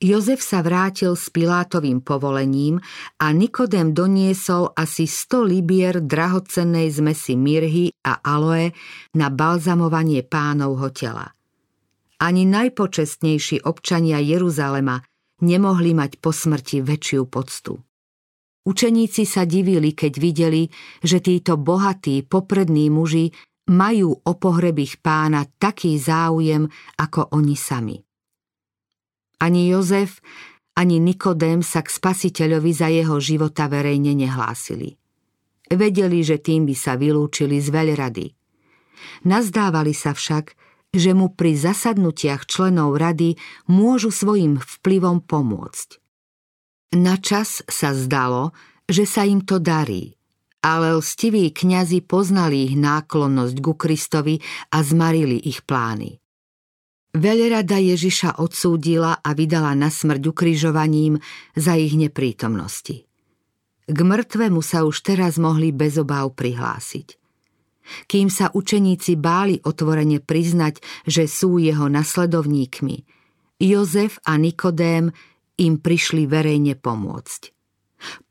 Jozef 0.00 0.40
sa 0.40 0.64
vrátil 0.64 1.12
s 1.12 1.28
Pilátovým 1.28 2.00
povolením 2.00 2.80
a 3.20 3.28
Nikodem 3.36 3.92
doniesol 3.92 4.72
asi 4.72 5.04
100 5.04 5.44
libier 5.44 6.00
drahocennej 6.00 6.88
zmesi 6.96 7.36
mirhy 7.36 7.92
a 8.00 8.24
aloe 8.24 8.72
na 9.12 9.28
balzamovanie 9.28 10.24
pánovho 10.24 10.88
tela. 10.88 11.28
Ani 12.24 12.48
najpočestnejší 12.48 13.68
občania 13.68 14.16
Jeruzalema 14.24 14.96
nemohli 15.44 15.92
mať 15.92 16.24
po 16.24 16.32
smrti 16.32 16.80
väčšiu 16.80 17.28
poctu. 17.28 17.84
Učeníci 18.64 19.28
sa 19.28 19.44
divili, 19.44 19.92
keď 19.92 20.12
videli, 20.16 20.72
že 21.04 21.20
títo 21.20 21.60
bohatí 21.60 22.24
poprední 22.24 22.88
muži 22.88 23.32
majú 23.70 24.18
o 24.18 24.32
pohreb 24.34 24.82
ich 24.82 24.98
pána 24.98 25.46
taký 25.46 25.94
záujem 25.96 26.66
ako 26.98 27.30
oni 27.38 27.54
sami. 27.54 27.96
Ani 29.40 29.70
Jozef, 29.70 30.18
ani 30.74 30.98
Nikodém 30.98 31.62
sa 31.62 31.80
k 31.80 31.88
spasiteľovi 31.88 32.72
za 32.74 32.90
jeho 32.90 33.16
života 33.22 33.70
verejne 33.70 34.12
nehlásili. 34.12 34.98
Vedeli, 35.70 36.20
že 36.26 36.42
tým 36.42 36.66
by 36.66 36.74
sa 36.74 36.98
vylúčili 36.98 37.62
z 37.62 37.70
veľrady. 37.70 38.26
Nazdávali 39.24 39.94
sa 39.94 40.12
však, 40.12 40.52
že 40.90 41.14
mu 41.14 41.30
pri 41.30 41.54
zasadnutiach 41.54 42.50
členov 42.50 42.98
rady 42.98 43.38
môžu 43.70 44.10
svojim 44.10 44.58
vplyvom 44.58 45.22
pomôcť. 45.22 46.02
Na 46.98 47.14
čas 47.22 47.62
sa 47.70 47.94
zdalo, 47.94 48.50
že 48.90 49.06
sa 49.06 49.22
im 49.22 49.46
to 49.46 49.62
darí– 49.62 50.18
ale 50.60 50.96
lstiví 51.00 51.52
kňazi 51.52 52.04
poznali 52.04 52.68
ich 52.68 52.74
náklonnosť 52.76 53.56
ku 53.60 53.72
Kristovi 53.76 54.40
a 54.72 54.84
zmarili 54.84 55.40
ich 55.40 55.64
plány. 55.64 56.20
Veľrada 57.10 57.74
Ježiša 57.80 58.38
odsúdila 58.38 59.18
a 59.18 59.30
vydala 59.34 59.74
na 59.74 59.90
smrť 59.90 60.22
ukrižovaním 60.30 61.18
za 61.58 61.74
ich 61.74 61.98
neprítomnosti. 61.98 63.02
K 63.90 63.98
mŕtvemu 63.98 64.62
sa 64.62 64.86
už 64.86 65.02
teraz 65.02 65.34
mohli 65.34 65.74
bez 65.74 65.98
obáv 65.98 66.38
prihlásiť. 66.38 67.18
Kým 68.06 68.30
sa 68.30 68.54
učeníci 68.54 69.18
báli 69.18 69.58
otvorene 69.58 70.22
priznať, 70.22 70.78
že 71.02 71.26
sú 71.26 71.58
jeho 71.58 71.90
nasledovníkmi, 71.90 73.02
Jozef 73.60 74.16
a 74.24 74.40
Nikodém 74.40 75.12
im 75.60 75.74
prišli 75.76 76.24
verejne 76.24 76.80
pomôcť. 76.80 77.59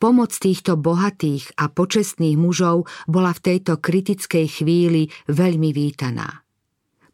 Pomoc 0.02 0.34
týchto 0.34 0.76
bohatých 0.76 1.56
a 1.60 1.70
počestných 1.70 2.36
mužov 2.40 2.90
bola 3.06 3.32
v 3.36 3.44
tejto 3.54 3.78
kritickej 3.78 4.46
chvíli 4.62 5.10
veľmi 5.30 5.70
vítaná. 5.74 6.44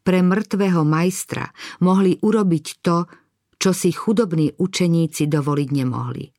Pre 0.06 0.18
mŕtvého 0.22 0.86
majstra 0.86 1.50
mohli 1.82 2.14
urobiť 2.22 2.66
to, 2.80 3.10
čo 3.58 3.70
si 3.74 3.90
chudobní 3.90 4.54
učeníci 4.54 5.26
dovoliť 5.26 5.68
nemohli. 5.74 6.30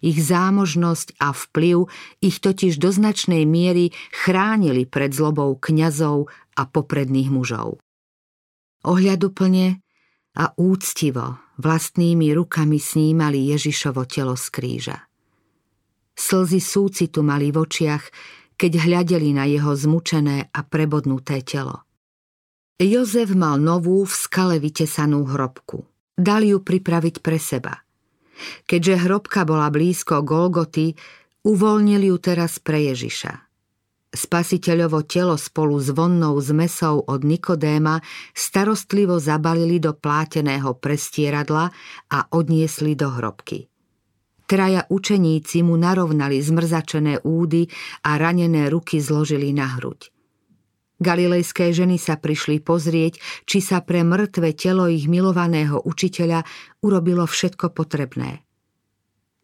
Ich 0.00 0.16
zámožnosť 0.16 1.20
a 1.20 1.34
vplyv 1.36 1.84
ich 2.24 2.40
totiž 2.40 2.80
do 2.80 2.88
značnej 2.88 3.44
miery 3.44 3.92
chránili 4.14 4.88
pred 4.88 5.12
zlobou 5.12 5.60
kňazov 5.60 6.32
a 6.56 6.62
popredných 6.64 7.28
mužov. 7.28 7.82
Ohľaduplne 8.80 9.84
a 10.40 10.44
úctivo 10.56 11.36
vlastnými 11.60 12.32
rukami 12.32 12.80
snímali 12.80 13.52
Ježišovo 13.52 14.08
telo 14.08 14.38
z 14.38 14.46
kríža. 14.48 15.09
Slzy 16.14 16.60
súcitu 16.60 17.24
mali 17.24 17.50
v 17.50 17.62
očiach, 17.62 18.04
keď 18.60 18.72
hľadeli 18.84 19.32
na 19.32 19.48
jeho 19.48 19.72
zmučené 19.72 20.52
a 20.52 20.60
prebodnuté 20.60 21.40
telo. 21.40 21.88
Jozef 22.80 23.36
mal 23.36 23.60
novú 23.60 24.04
v 24.08 24.12
skale 24.12 24.56
vytesanú 24.56 25.28
hrobku. 25.28 25.84
Dal 26.16 26.44
ju 26.44 26.60
pripraviť 26.60 27.20
pre 27.20 27.36
seba. 27.40 27.76
Keďže 28.64 29.04
hrobka 29.04 29.44
bola 29.44 29.68
blízko 29.68 30.24
Golgoty, 30.24 30.96
uvoľnili 31.44 32.08
ju 32.08 32.16
teraz 32.20 32.56
pre 32.56 32.88
Ježiša. 32.92 33.32
Spasiteľovo 34.10 35.06
telo 35.06 35.38
spolu 35.38 35.78
s 35.78 35.94
vonnou 35.94 36.34
zmesou 36.42 37.04
od 37.06 37.22
Nikodéma 37.22 38.02
starostlivo 38.34 39.22
zabalili 39.22 39.78
do 39.78 39.94
pláteného 39.94 40.74
prestieradla 40.74 41.70
a 42.10 42.18
odniesli 42.34 42.98
do 42.98 43.06
hrobky. 43.06 43.70
Traja 44.50 44.82
učeníci 44.90 45.62
mu 45.62 45.78
narovnali 45.78 46.42
zmrzačené 46.42 47.22
údy 47.22 47.70
a 48.02 48.18
ranené 48.18 48.66
ruky 48.66 48.98
zložili 48.98 49.54
na 49.54 49.78
hruď. 49.78 50.10
Galilejské 50.98 51.70
ženy 51.70 52.02
sa 52.02 52.18
prišli 52.18 52.58
pozrieť, 52.58 53.22
či 53.46 53.62
sa 53.62 53.78
pre 53.78 54.02
mŕtve 54.02 54.50
telo 54.58 54.90
ich 54.90 55.06
milovaného 55.06 55.78
učiteľa 55.86 56.42
urobilo 56.82 57.30
všetko 57.30 57.70
potrebné. 57.70 58.42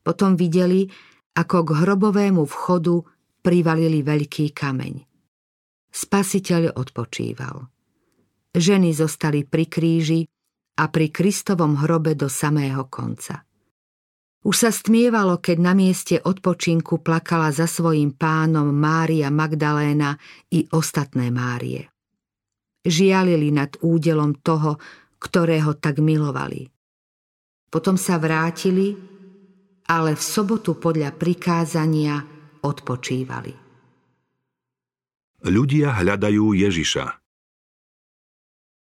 Potom 0.02 0.34
videli, 0.34 0.90
ako 1.38 1.56
k 1.62 1.70
hrobovému 1.86 2.42
vchodu 2.42 2.98
privalili 3.46 4.02
veľký 4.02 4.50
kameň. 4.50 5.06
Spasiteľ 5.86 6.74
odpočíval. 6.74 7.62
Ženy 8.58 8.90
zostali 8.90 9.46
pri 9.46 9.70
kríži 9.70 10.26
a 10.82 10.90
pri 10.90 11.14
Kristovom 11.14 11.78
hrobe 11.78 12.18
do 12.18 12.26
samého 12.26 12.90
konca. 12.90 13.45
Už 14.46 14.54
sa 14.54 14.70
stmievalo, 14.70 15.42
keď 15.42 15.58
na 15.58 15.74
mieste 15.74 16.22
odpočinku 16.22 17.02
plakala 17.02 17.50
za 17.50 17.66
svojím 17.66 18.14
pánom 18.14 18.70
Mária 18.70 19.26
Magdaléna 19.26 20.14
i 20.54 20.62
ostatné 20.70 21.34
Márie. 21.34 21.90
Žialili 22.86 23.50
nad 23.50 23.74
údelom 23.82 24.38
toho, 24.38 24.78
ktorého 25.18 25.74
tak 25.82 25.98
milovali. 25.98 26.70
Potom 27.66 27.98
sa 27.98 28.22
vrátili, 28.22 28.94
ale 29.90 30.14
v 30.14 30.22
sobotu 30.22 30.78
podľa 30.78 31.10
prikázania 31.18 32.22
odpočívali. 32.62 33.50
Ľudia 35.42 35.90
hľadajú 35.90 36.54
Ježiša. 36.54 37.06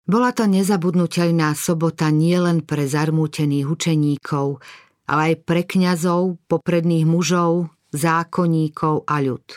Bola 0.07 0.31
to 0.37 0.45
nezabudnutelná 0.45 1.51
sobota 1.57 2.13
nielen 2.13 2.63
pre 2.63 2.85
zarmútených 2.85 3.67
učeníkov, 3.67 4.61
ale 5.07 5.33
aj 5.33 5.35
pre 5.47 5.63
kňazov, 5.63 6.37
popredných 6.51 7.07
mužov, 7.07 7.71
zákonníkov 7.95 9.07
a 9.07 9.15
ľud. 9.23 9.47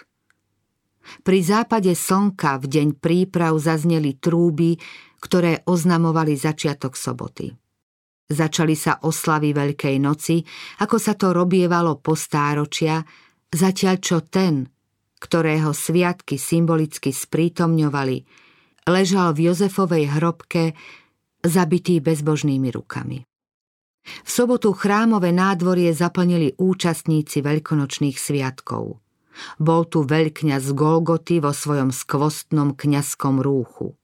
Pri 1.26 1.38
západe 1.42 1.90
slnka 1.90 2.62
v 2.62 2.66
deň 2.70 2.88
príprav 3.02 3.58
zazneli 3.58 4.14
trúby, 4.16 4.78
ktoré 5.18 5.66
oznamovali 5.66 6.38
začiatok 6.38 6.94
soboty. 6.94 7.50
Začali 8.30 8.78
sa 8.78 9.02
oslavy 9.02 9.50
Veľkej 9.50 9.96
noci, 9.98 10.38
ako 10.78 10.96
sa 11.02 11.18
to 11.18 11.34
robievalo 11.34 11.98
po 11.98 12.14
stáročia, 12.14 13.02
Zatiaľ 13.50 13.96
čo 13.98 14.22
ten, 14.22 14.70
ktorého 15.18 15.74
sviatky 15.74 16.38
symbolicky 16.38 17.10
sprítomňovali, 17.10 18.16
ležal 18.86 19.34
v 19.34 19.50
Jozefovej 19.50 20.06
hrobke 20.14 20.78
zabitý 21.42 21.98
bezbožnými 21.98 22.70
rukami. 22.70 23.26
V 24.24 24.30
sobotu 24.30 24.72
chrámové 24.72 25.30
nádvorie 25.34 25.90
zaplnili 25.94 26.54
účastníci 26.56 27.42
veľkonočných 27.42 28.16
sviatkov. 28.16 29.00
Bol 29.56 29.82
tu 29.88 30.04
veľkňaz 30.04 30.74
Golgoty 30.76 31.40
vo 31.40 31.54
svojom 31.54 31.94
skvostnom 31.94 32.76
kňazskom 32.76 33.40
rúchu. 33.40 33.96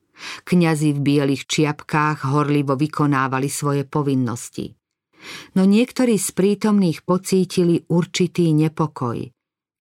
Kňazi 0.49 0.97
v 0.97 0.99
bielých 0.99 1.45
čiapkách 1.45 2.25
horlivo 2.33 2.73
vykonávali 2.73 3.45
svoje 3.53 3.85
povinnosti. 3.85 4.73
No 5.53 5.65
niektorí 5.65 6.17
z 6.17 6.29
prítomných 6.33 7.05
pocítili 7.05 7.85
určitý 7.89 8.53
nepokoj, 8.53 9.29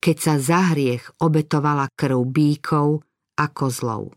keď 0.00 0.16
sa 0.16 0.34
za 0.36 0.60
hriech 0.72 1.08
obetovala 1.20 1.88
krv 1.96 2.20
bíkov 2.28 3.04
a 3.40 3.48
kozlov. 3.48 4.12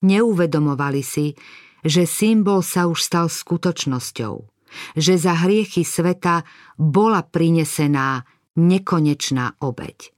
Neuvedomovali 0.00 1.02
si, 1.04 1.36
že 1.84 2.08
symbol 2.08 2.60
sa 2.64 2.88
už 2.88 3.00
stal 3.00 3.26
skutočnosťou, 3.28 4.34
že 4.94 5.18
za 5.20 5.34
hriechy 5.46 5.86
sveta 5.86 6.42
bola 6.78 7.22
prinesená 7.22 8.24
nekonečná 8.58 9.60
obeď. 9.62 10.10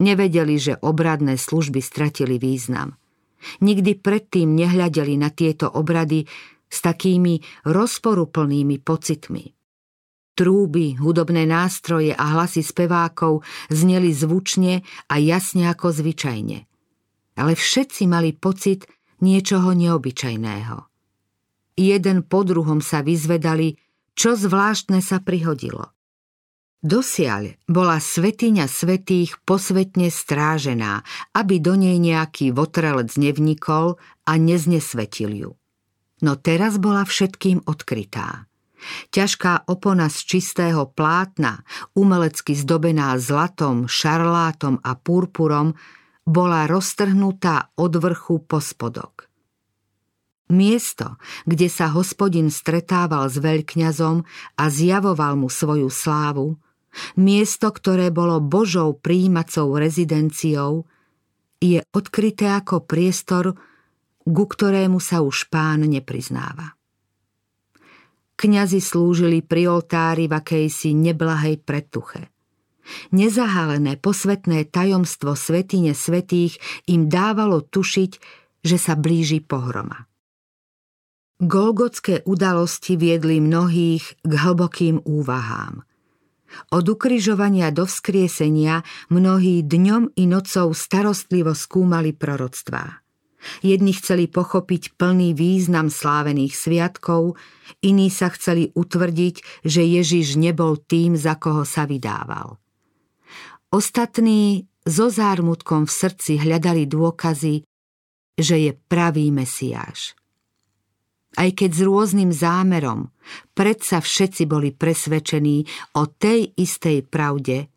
Nevedeli, 0.00 0.56
že 0.56 0.80
obradné 0.80 1.36
služby 1.36 1.84
stratili 1.84 2.40
význam. 2.40 2.96
Nikdy 3.60 4.00
predtým 4.00 4.56
nehľadeli 4.56 5.16
na 5.20 5.28
tieto 5.28 5.68
obrady 5.68 6.24
s 6.70 6.78
takými 6.80 7.40
rozporuplnými 7.68 8.80
pocitmi. 8.80 9.44
Trúby, 10.36 10.96
hudobné 10.96 11.44
nástroje 11.44 12.16
a 12.16 12.24
hlasy 12.32 12.64
spevákov 12.64 13.44
zneli 13.68 14.08
zvučne 14.08 14.80
a 15.12 15.14
jasne 15.20 15.68
ako 15.68 15.92
zvyčajne. 15.92 16.64
Ale 17.36 17.52
všetci 17.52 18.08
mali 18.08 18.32
pocit 18.32 18.88
niečoho 19.20 19.76
neobyčajného. 19.76 20.89
Jeden 21.78 22.26
po 22.26 22.42
druhom 22.42 22.82
sa 22.82 23.00
vyzvedali, 23.00 23.78
čo 24.18 24.36
zvláštne 24.36 25.00
sa 25.00 25.22
prihodilo. 25.22 25.94
Dosiaľ 26.80 27.60
bola 27.68 28.00
svetiňa 28.00 28.64
svetých 28.64 29.36
posvetne 29.44 30.08
strážená, 30.08 31.04
aby 31.36 31.60
do 31.60 31.76
nej 31.76 32.00
nejaký 32.00 32.56
votrelec 32.56 33.12
nevnikol 33.20 34.00
a 34.24 34.32
neznesvetil 34.40 35.30
ju. 35.36 35.50
No 36.24 36.40
teraz 36.40 36.80
bola 36.80 37.04
všetkým 37.04 37.68
odkrytá. 37.68 38.48
Ťažká 39.12 39.68
opona 39.68 40.08
z 40.08 40.18
čistého 40.24 40.88
plátna, 40.88 41.64
umelecky 41.92 42.56
zdobená 42.56 43.12
zlatom, 43.20 43.84
šarlátom 43.84 44.80
a 44.80 44.96
purpurom, 44.96 45.76
bola 46.24 46.64
roztrhnutá 46.64 47.72
od 47.76 47.92
vrchu 47.96 48.40
po 48.44 48.60
spodok. 48.60 49.29
Miesto, 50.50 51.14
kde 51.46 51.70
sa 51.70 51.94
hospodin 51.94 52.50
stretával 52.50 53.30
s 53.30 53.38
veľkňazom 53.38 54.26
a 54.58 54.64
zjavoval 54.66 55.38
mu 55.38 55.46
svoju 55.46 55.86
slávu, 55.86 56.58
miesto, 57.14 57.70
ktoré 57.70 58.10
bolo 58.10 58.42
Božou 58.42 58.98
príjmacou 58.98 59.78
rezidenciou, 59.78 60.90
je 61.62 61.78
odkryté 61.94 62.50
ako 62.50 62.82
priestor, 62.82 63.54
ku 64.26 64.44
ktorému 64.50 64.98
sa 64.98 65.22
už 65.22 65.46
pán 65.54 65.86
nepriznáva. 65.86 66.74
Kňazi 68.34 68.82
slúžili 68.82 69.46
pri 69.46 69.70
oltári 69.70 70.26
v 70.26 70.34
akejsi 70.34 70.96
neblahej 70.98 71.62
pretuche. 71.62 72.32
Nezahalené 73.14 74.02
posvetné 74.02 74.66
tajomstvo 74.66 75.38
svetine 75.38 75.94
svetých 75.94 76.58
im 76.90 77.06
dávalo 77.06 77.62
tušiť, 77.62 78.12
že 78.66 78.76
sa 78.80 78.98
blíži 78.98 79.44
pohroma. 79.44 80.09
Golgotské 81.40 82.20
udalosti 82.28 83.00
viedli 83.00 83.40
mnohých 83.40 84.20
k 84.20 84.32
hlbokým 84.44 85.00
úvahám. 85.08 85.88
Od 86.68 86.84
ukryžovania 86.84 87.72
do 87.72 87.88
vzkriesenia 87.88 88.84
mnohí 89.08 89.64
dňom 89.64 90.20
i 90.20 90.28
nocou 90.28 90.76
starostlivo 90.76 91.56
skúmali 91.56 92.12
proroctvá. 92.12 93.00
Jedni 93.64 93.96
chceli 93.96 94.28
pochopiť 94.28 95.00
plný 95.00 95.32
význam 95.32 95.88
slávených 95.88 96.52
sviatkov, 96.52 97.40
iní 97.80 98.12
sa 98.12 98.28
chceli 98.36 98.68
utvrdiť, 98.76 99.64
že 99.64 99.80
Ježiš 99.80 100.36
nebol 100.36 100.76
tým, 100.76 101.16
za 101.16 101.40
koho 101.40 101.64
sa 101.64 101.88
vydával. 101.88 102.60
Ostatní 103.72 104.68
so 104.84 105.08
zármutkom 105.08 105.88
v 105.88 105.92
srdci 106.04 106.36
hľadali 106.36 106.84
dôkazy, 106.84 107.64
že 108.36 108.56
je 108.60 108.76
pravý 108.76 109.32
Mesiáš. 109.32 110.19
Aj 111.38 111.50
keď 111.62 111.70
s 111.70 111.80
rôznym 111.86 112.30
zámerom, 112.34 113.14
predsa 113.54 114.02
všetci 114.02 114.50
boli 114.50 114.74
presvedčení 114.74 115.62
o 115.94 116.10
tej 116.10 116.50
istej 116.58 117.06
pravde, 117.06 117.70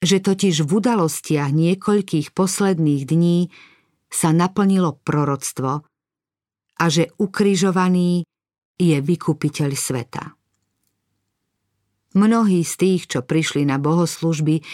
že 0.00 0.20
totiž 0.20 0.64
v 0.64 0.70
udalostiach 0.70 1.52
niekoľkých 1.52 2.32
posledných 2.32 3.02
dní 3.04 3.38
sa 4.08 4.32
naplnilo 4.32 4.96
proroctvo 5.04 5.84
a 6.76 6.84
že 6.88 7.12
ukrižovaný 7.20 8.24
je 8.76 8.96
vykupiteľ 9.00 9.70
sveta. 9.72 10.24
Mnohí 12.16 12.64
z 12.64 12.74
tých, 12.80 13.02
čo 13.12 13.20
prišli 13.20 13.68
na 13.68 13.76
bohoslužby, 13.76 14.64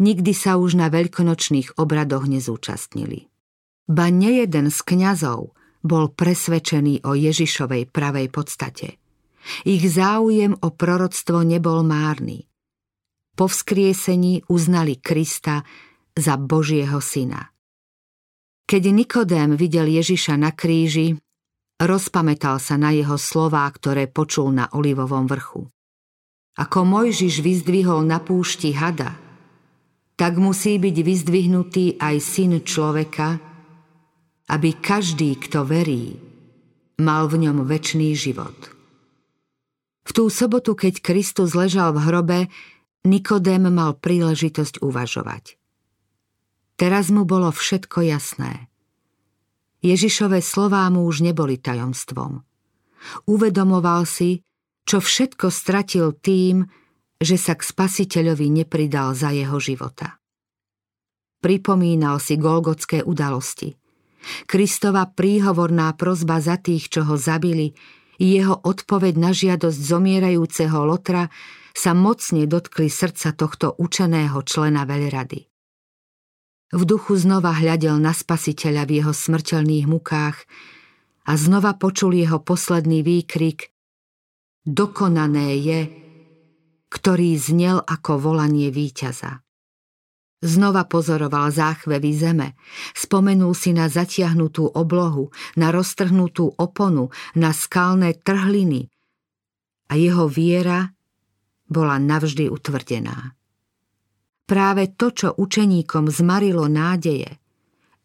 nikdy 0.00 0.32
sa 0.32 0.56
už 0.56 0.80
na 0.80 0.88
veľkonočných 0.88 1.76
obradoch 1.76 2.24
nezúčastnili. 2.24 3.28
Ba 3.84 4.08
nejeden 4.08 4.72
z 4.72 4.80
kňazov 4.80 5.52
bol 5.86 6.12
presvedčený 6.12 7.06
o 7.06 7.14
Ježišovej 7.14 7.88
pravej 7.94 8.28
podstate. 8.28 8.98
Ich 9.62 9.86
záujem 9.86 10.58
o 10.58 10.68
proroctvo 10.74 11.46
nebol 11.46 11.86
márny. 11.86 12.44
Po 13.38 13.46
vzkriesení 13.46 14.42
uznali 14.50 14.98
Krista 14.98 15.62
za 16.16 16.34
Božieho 16.34 16.98
syna. 16.98 17.54
Keď 18.66 18.82
Nikodém 18.90 19.54
videl 19.54 19.86
Ježiša 19.86 20.34
na 20.34 20.50
kríži, 20.50 21.14
rozpamätal 21.78 22.58
sa 22.58 22.74
na 22.74 22.90
jeho 22.90 23.14
slová, 23.14 23.70
ktoré 23.70 24.10
počul 24.10 24.50
na 24.50 24.66
Olivovom 24.74 25.30
vrchu. 25.30 25.70
Ako 26.58 26.82
Mojžiš 26.82 27.44
vyzdvihol 27.44 28.02
na 28.02 28.18
púšti 28.18 28.74
hada, 28.74 29.14
tak 30.16 30.40
musí 30.40 30.80
byť 30.80 30.96
vyzdvihnutý 31.04 32.00
aj 32.00 32.16
syn 32.18 32.64
človeka, 32.64 33.45
aby 34.46 34.78
každý, 34.78 35.34
kto 35.34 35.66
verí, 35.66 36.22
mal 37.02 37.26
v 37.26 37.46
ňom 37.46 37.66
väčší 37.66 38.14
život. 38.14 38.56
V 40.06 40.10
tú 40.14 40.30
sobotu, 40.30 40.78
keď 40.78 41.02
Kristus 41.02 41.58
ležal 41.58 41.90
v 41.92 42.02
hrobe, 42.06 42.38
Nikodém 43.06 43.70
mal 43.70 43.94
príležitosť 43.98 44.82
uvažovať. 44.82 45.58
Teraz 46.74 47.10
mu 47.14 47.22
bolo 47.22 47.54
všetko 47.54 48.02
jasné. 48.02 48.66
Ježišové 49.82 50.42
slová 50.42 50.90
mu 50.90 51.06
už 51.06 51.22
neboli 51.22 51.58
tajomstvom. 51.58 52.42
Uvedomoval 53.30 54.02
si, 54.10 54.42
čo 54.82 54.98
všetko 54.98 55.50
stratil 55.54 56.18
tým, 56.18 56.66
že 57.22 57.38
sa 57.38 57.54
k 57.54 57.62
spasiteľovi 57.62 58.50
nepridal 58.50 59.14
za 59.14 59.30
jeho 59.30 59.58
života. 59.62 60.18
Pripomínal 61.38 62.18
si 62.18 62.34
golgotské 62.38 63.06
udalosti– 63.06 63.74
Kristova 64.50 65.06
príhovorná 65.06 65.94
prozba 65.94 66.42
za 66.42 66.58
tých, 66.58 66.90
čo 66.90 67.06
ho 67.06 67.16
zabili, 67.16 67.76
jeho 68.16 68.56
odpoveď 68.64 69.14
na 69.20 69.30
žiadosť 69.30 69.76
zomierajúceho 69.76 70.88
Lotra 70.88 71.28
sa 71.76 71.92
mocne 71.92 72.48
dotkli 72.48 72.88
srdca 72.88 73.36
tohto 73.36 73.76
učeného 73.76 74.40
člena 74.42 74.88
veľrady. 74.88 75.44
V 76.74 76.82
duchu 76.82 77.14
znova 77.14 77.54
hľadel 77.54 78.00
na 78.02 78.10
spasiteľa 78.10 78.90
v 78.90 78.92
jeho 78.98 79.12
smrteľných 79.14 79.86
mukách 79.86 80.42
a 81.28 81.32
znova 81.38 81.78
počul 81.78 82.16
jeho 82.18 82.42
posledný 82.42 83.06
výkrik 83.06 83.70
Dokonané 84.66 85.62
je, 85.62 85.80
ktorý 86.90 87.38
znel 87.38 87.78
ako 87.86 88.18
volanie 88.18 88.74
víťaza. 88.74 89.45
Znova 90.46 90.86
pozoroval 90.86 91.50
záchvevy 91.50 92.14
zeme, 92.14 92.48
spomenul 92.94 93.50
si 93.50 93.74
na 93.74 93.90
zatiahnutú 93.90 94.78
oblohu, 94.78 95.34
na 95.58 95.74
roztrhnutú 95.74 96.54
oponu, 96.54 97.10
na 97.34 97.50
skalné 97.50 98.14
trhliny 98.22 98.86
a 99.90 99.98
jeho 99.98 100.30
viera 100.30 100.94
bola 101.66 101.98
navždy 101.98 102.46
utvrdená. 102.46 103.34
Práve 104.46 104.94
to, 104.94 105.10
čo 105.10 105.28
učeníkom 105.34 106.06
zmarilo 106.14 106.70
nádeje, 106.70 107.42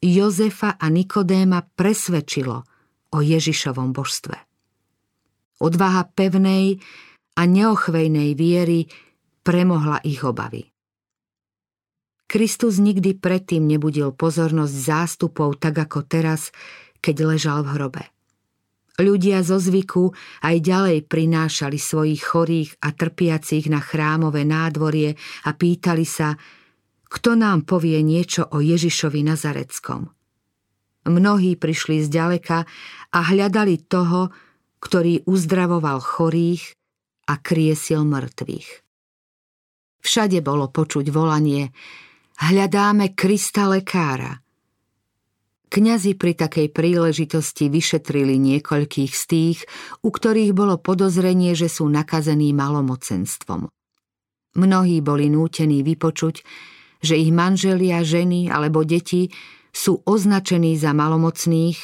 Jozefa 0.02 0.82
a 0.82 0.90
Nikodéma 0.90 1.62
presvedčilo 1.78 2.66
o 3.14 3.18
Ježišovom 3.22 3.94
božstve. 3.94 4.34
Odvaha 5.62 6.10
pevnej 6.10 6.82
a 7.38 7.46
neochvejnej 7.46 8.34
viery 8.34 8.90
premohla 9.46 10.02
ich 10.02 10.26
obavy. 10.26 10.71
Kristus 12.32 12.80
nikdy 12.80 13.20
predtým 13.20 13.68
nebudil 13.68 14.16
pozornosť 14.16 14.72
zástupov 14.72 15.60
tak 15.60 15.84
ako 15.84 16.08
teraz, 16.08 16.56
keď 17.04 17.36
ležal 17.36 17.68
v 17.68 17.76
hrobe. 17.76 18.04
Ľudia 18.96 19.44
zo 19.44 19.60
zvyku 19.60 20.16
aj 20.40 20.56
ďalej 20.64 21.12
prinášali 21.12 21.76
svojich 21.76 22.24
chorých 22.24 22.80
a 22.88 22.96
trpiacich 22.96 23.68
na 23.68 23.84
chrámové 23.84 24.48
nádvorie 24.48 25.20
a 25.44 25.52
pýtali 25.52 26.08
sa, 26.08 26.40
kto 27.12 27.36
nám 27.36 27.68
povie 27.68 28.00
niečo 28.00 28.48
o 28.48 28.64
Ježišovi 28.64 29.28
Nazareckom. 29.28 30.08
Mnohí 31.12 31.60
prišli 31.60 32.00
zďaleka 32.08 32.64
a 33.12 33.20
hľadali 33.28 33.76
toho, 33.92 34.32
ktorý 34.80 35.28
uzdravoval 35.28 36.00
chorých 36.00 36.80
a 37.28 37.36
kriesil 37.44 38.08
mŕtvych. 38.08 38.70
Všade 40.00 40.40
bolo 40.40 40.72
počuť 40.72 41.12
volanie 41.12 41.76
Hľadáme 42.42 43.14
Krista 43.14 43.70
lekára. 43.70 44.42
Kňazi 45.70 46.18
pri 46.18 46.34
takej 46.34 46.74
príležitosti 46.74 47.70
vyšetrili 47.70 48.42
niekoľkých 48.42 49.14
z 49.14 49.24
tých, 49.30 49.60
u 50.02 50.10
ktorých 50.10 50.50
bolo 50.50 50.82
podozrenie, 50.82 51.54
že 51.54 51.70
sú 51.70 51.86
nakazení 51.86 52.50
malomocenstvom. 52.58 53.70
Mnohí 54.58 54.98
boli 55.06 55.30
nútení 55.30 55.86
vypočuť, 55.86 56.42
že 57.06 57.14
ich 57.14 57.30
manželia, 57.30 58.02
ženy 58.02 58.50
alebo 58.50 58.82
deti 58.90 59.30
sú 59.70 60.02
označení 60.02 60.74
za 60.82 60.98
malomocných 60.98 61.78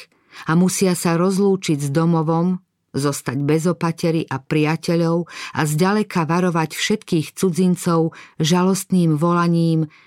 a 0.49 0.57
musia 0.57 0.97
sa 0.97 1.21
rozlúčiť 1.21 1.85
s 1.85 1.89
domovom, 1.93 2.57
zostať 2.97 3.37
bez 3.45 3.69
opatery 3.69 4.25
a 4.25 4.41
priateľov 4.41 5.29
a 5.53 5.61
zďaleka 5.69 6.25
varovať 6.25 6.73
všetkých 6.73 7.37
cudzincov 7.37 8.17
žalostným 8.41 9.21
volaním– 9.21 9.85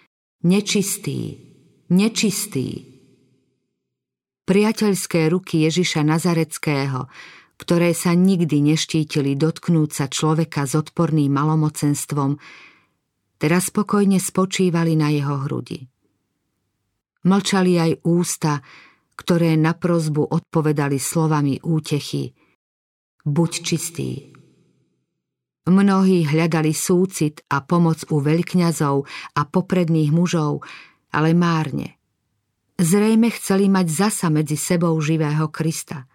nečistý, 0.41 1.37
nečistý. 1.93 2.89
Priateľské 4.49 5.31
ruky 5.31 5.69
Ježiša 5.69 6.03
Nazareckého, 6.03 7.07
ktoré 7.61 7.93
sa 7.93 8.17
nikdy 8.17 8.73
neštítili 8.73 9.37
dotknúť 9.37 9.91
sa 9.93 10.07
človeka 10.09 10.65
s 10.65 10.75
odporným 10.75 11.31
malomocenstvom, 11.31 12.41
teraz 13.37 13.69
spokojne 13.69 14.17
spočívali 14.17 14.97
na 14.97 15.13
jeho 15.13 15.45
hrudi. 15.45 15.85
Mlčali 17.21 17.77
aj 17.77 17.93
ústa, 18.09 18.65
ktoré 19.13 19.61
na 19.61 19.77
prozbu 19.77 20.25
odpovedali 20.25 20.97
slovami 20.97 21.61
útechy. 21.61 22.33
Buď 23.21 23.51
čistý. 23.61 24.30
Mnohí 25.71 26.27
hľadali 26.27 26.75
súcit 26.75 27.47
a 27.47 27.63
pomoc 27.63 28.03
u 28.11 28.19
veľkňazov 28.19 29.07
a 29.39 29.41
popredných 29.47 30.11
mužov, 30.11 30.67
ale 31.15 31.31
márne. 31.31 31.95
Zrejme 32.75 33.31
chceli 33.31 33.71
mať 33.71 33.87
zasa 33.87 34.35
medzi 34.35 34.59
sebou 34.59 34.99
živého 34.99 35.47
Krista. 35.47 36.11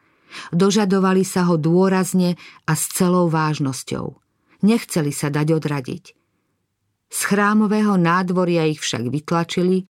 Dožadovali 0.52 1.24
sa 1.24 1.48
ho 1.48 1.56
dôrazne 1.56 2.36
a 2.68 2.76
s 2.76 2.92
celou 2.92 3.32
vážnosťou. 3.32 4.20
Nechceli 4.68 5.16
sa 5.16 5.32
dať 5.32 5.48
odradiť. 5.56 6.04
Z 7.08 7.20
chrámového 7.32 7.96
nádvoria 7.96 8.68
ich 8.68 8.84
však 8.84 9.08
vytlačili 9.08 9.88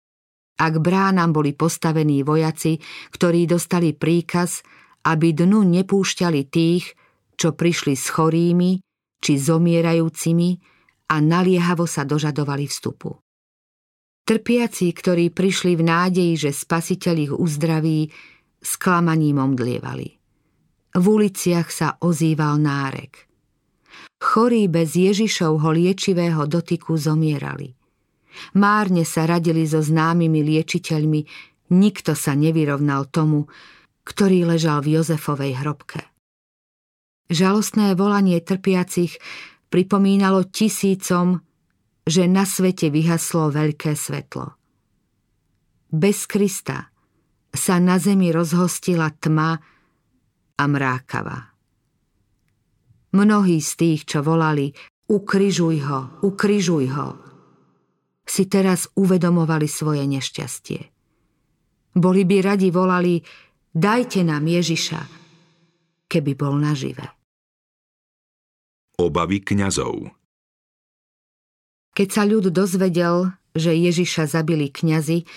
a 0.61 0.69
k 0.69 0.77
bránam 0.77 1.33
boli 1.33 1.57
postavení 1.57 2.21
vojaci, 2.21 2.77
ktorí 3.17 3.49
dostali 3.49 3.97
príkaz, 3.97 4.61
aby 5.09 5.33
dnu 5.33 5.65
nepúšťali 5.65 6.41
tých, 6.53 6.93
čo 7.33 7.57
prišli 7.57 7.97
s 7.97 8.13
chorými 8.13 8.84
či 9.25 9.41
zomierajúcimi 9.41 10.61
a 11.09 11.17
naliehavo 11.17 11.89
sa 11.89 12.05
dožadovali 12.05 12.69
vstupu. 12.69 13.17
Trpiaci, 14.25 14.93
ktorí 14.93 15.33
prišli 15.33 15.77
v 15.77 15.83
nádeji, 15.85 16.33
že 16.37 16.51
spasiteľ 16.53 17.15
ich 17.17 17.33
uzdraví, 17.33 18.09
sklamaním 18.61 19.41
omdlievali. 19.41 20.09
V 20.97 21.05
uliciach 21.05 21.69
sa 21.73 21.97
ozýval 22.01 22.61
nárek. 22.61 23.25
Chorí 24.21 24.65
bez 24.69 24.97
Ježišovho 24.97 25.69
liečivého 25.73 26.45
dotyku 26.49 26.97
zomierali. 26.97 27.73
Márne 28.57 29.05
sa 29.05 29.29
radili 29.29 29.65
so 29.69 29.81
známymi 29.81 30.41
liečiteľmi, 30.41 31.21
nikto 31.73 32.17
sa 32.17 32.33
nevyrovnal 32.33 33.09
tomu, 33.09 33.45
ktorý 34.05 34.53
ležal 34.53 34.85
v 34.85 35.01
Jozefovej 35.01 35.61
hrobke. 35.61 36.14
Žalostné 37.25 37.97
volanie 37.97 38.37
trpiacich 38.37 39.17
pripomínalo 39.73 40.45
tisícom, 40.45 41.41
že 42.05 42.29
na 42.29 42.45
svete 42.45 42.93
vyhaslo 42.93 43.49
veľké 43.49 43.97
svetlo. 43.97 44.53
Bez 45.89 46.29
Krista 46.29 46.93
sa 47.49 47.81
na 47.81 47.97
zemi 47.97 48.29
rozhostila 48.29 49.09
tma 49.09 49.57
a 50.55 50.63
mrákava. 50.69 51.55
Mnohí 53.15 53.57
z 53.63 53.71
tých, 53.79 54.01
čo 54.05 54.19
volali 54.21 54.75
ukrižuj 55.07 55.77
ho, 55.87 55.99
ukrižuj 56.21 56.85
ho, 56.93 57.07
si 58.27 58.43
teraz 58.51 58.91
uvedomovali 58.93 59.65
svoje 59.71 60.03
nešťastie. 60.03 60.81
Boli 61.95 62.21
by 62.27 62.37
radi 62.43 62.69
volali 62.75 63.23
dajte 63.71 64.19
nám 64.27 64.43
Ježiša, 64.43 65.01
keby 66.11 66.31
bol 66.35 66.59
nažive. 66.59 67.14
Obavy 68.95 69.43
kňazov 69.43 70.15
Keď 71.91 72.07
sa 72.07 72.23
ľud 72.23 72.47
dozvedel, 72.47 73.35
že 73.51 73.75
Ježiša 73.75 74.31
zabili 74.31 74.71
kňazi, 74.71 75.27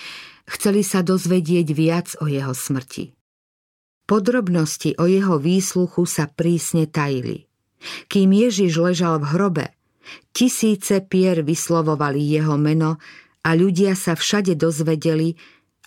chceli 0.46 0.86
sa 0.86 1.02
dozvedieť 1.02 1.66
viac 1.74 2.14
o 2.22 2.30
jeho 2.30 2.54
smrti. 2.54 3.18
Podrobnosti 4.06 4.94
o 5.02 5.10
jeho 5.10 5.42
výsluchu 5.42 6.06
sa 6.06 6.30
prísne 6.30 6.86
tajili. 6.86 7.50
Kým 8.06 8.30
Ježiš 8.30 8.78
ležal 8.78 9.18
v 9.18 9.26
hrobe, 9.34 9.66
tisíce 10.30 11.02
pier 11.02 11.42
vyslovovali 11.42 12.22
jeho 12.22 12.54
meno 12.54 13.02
a 13.42 13.58
ľudia 13.58 13.98
sa 13.98 14.14
všade 14.14 14.54
dozvedeli, 14.54 15.34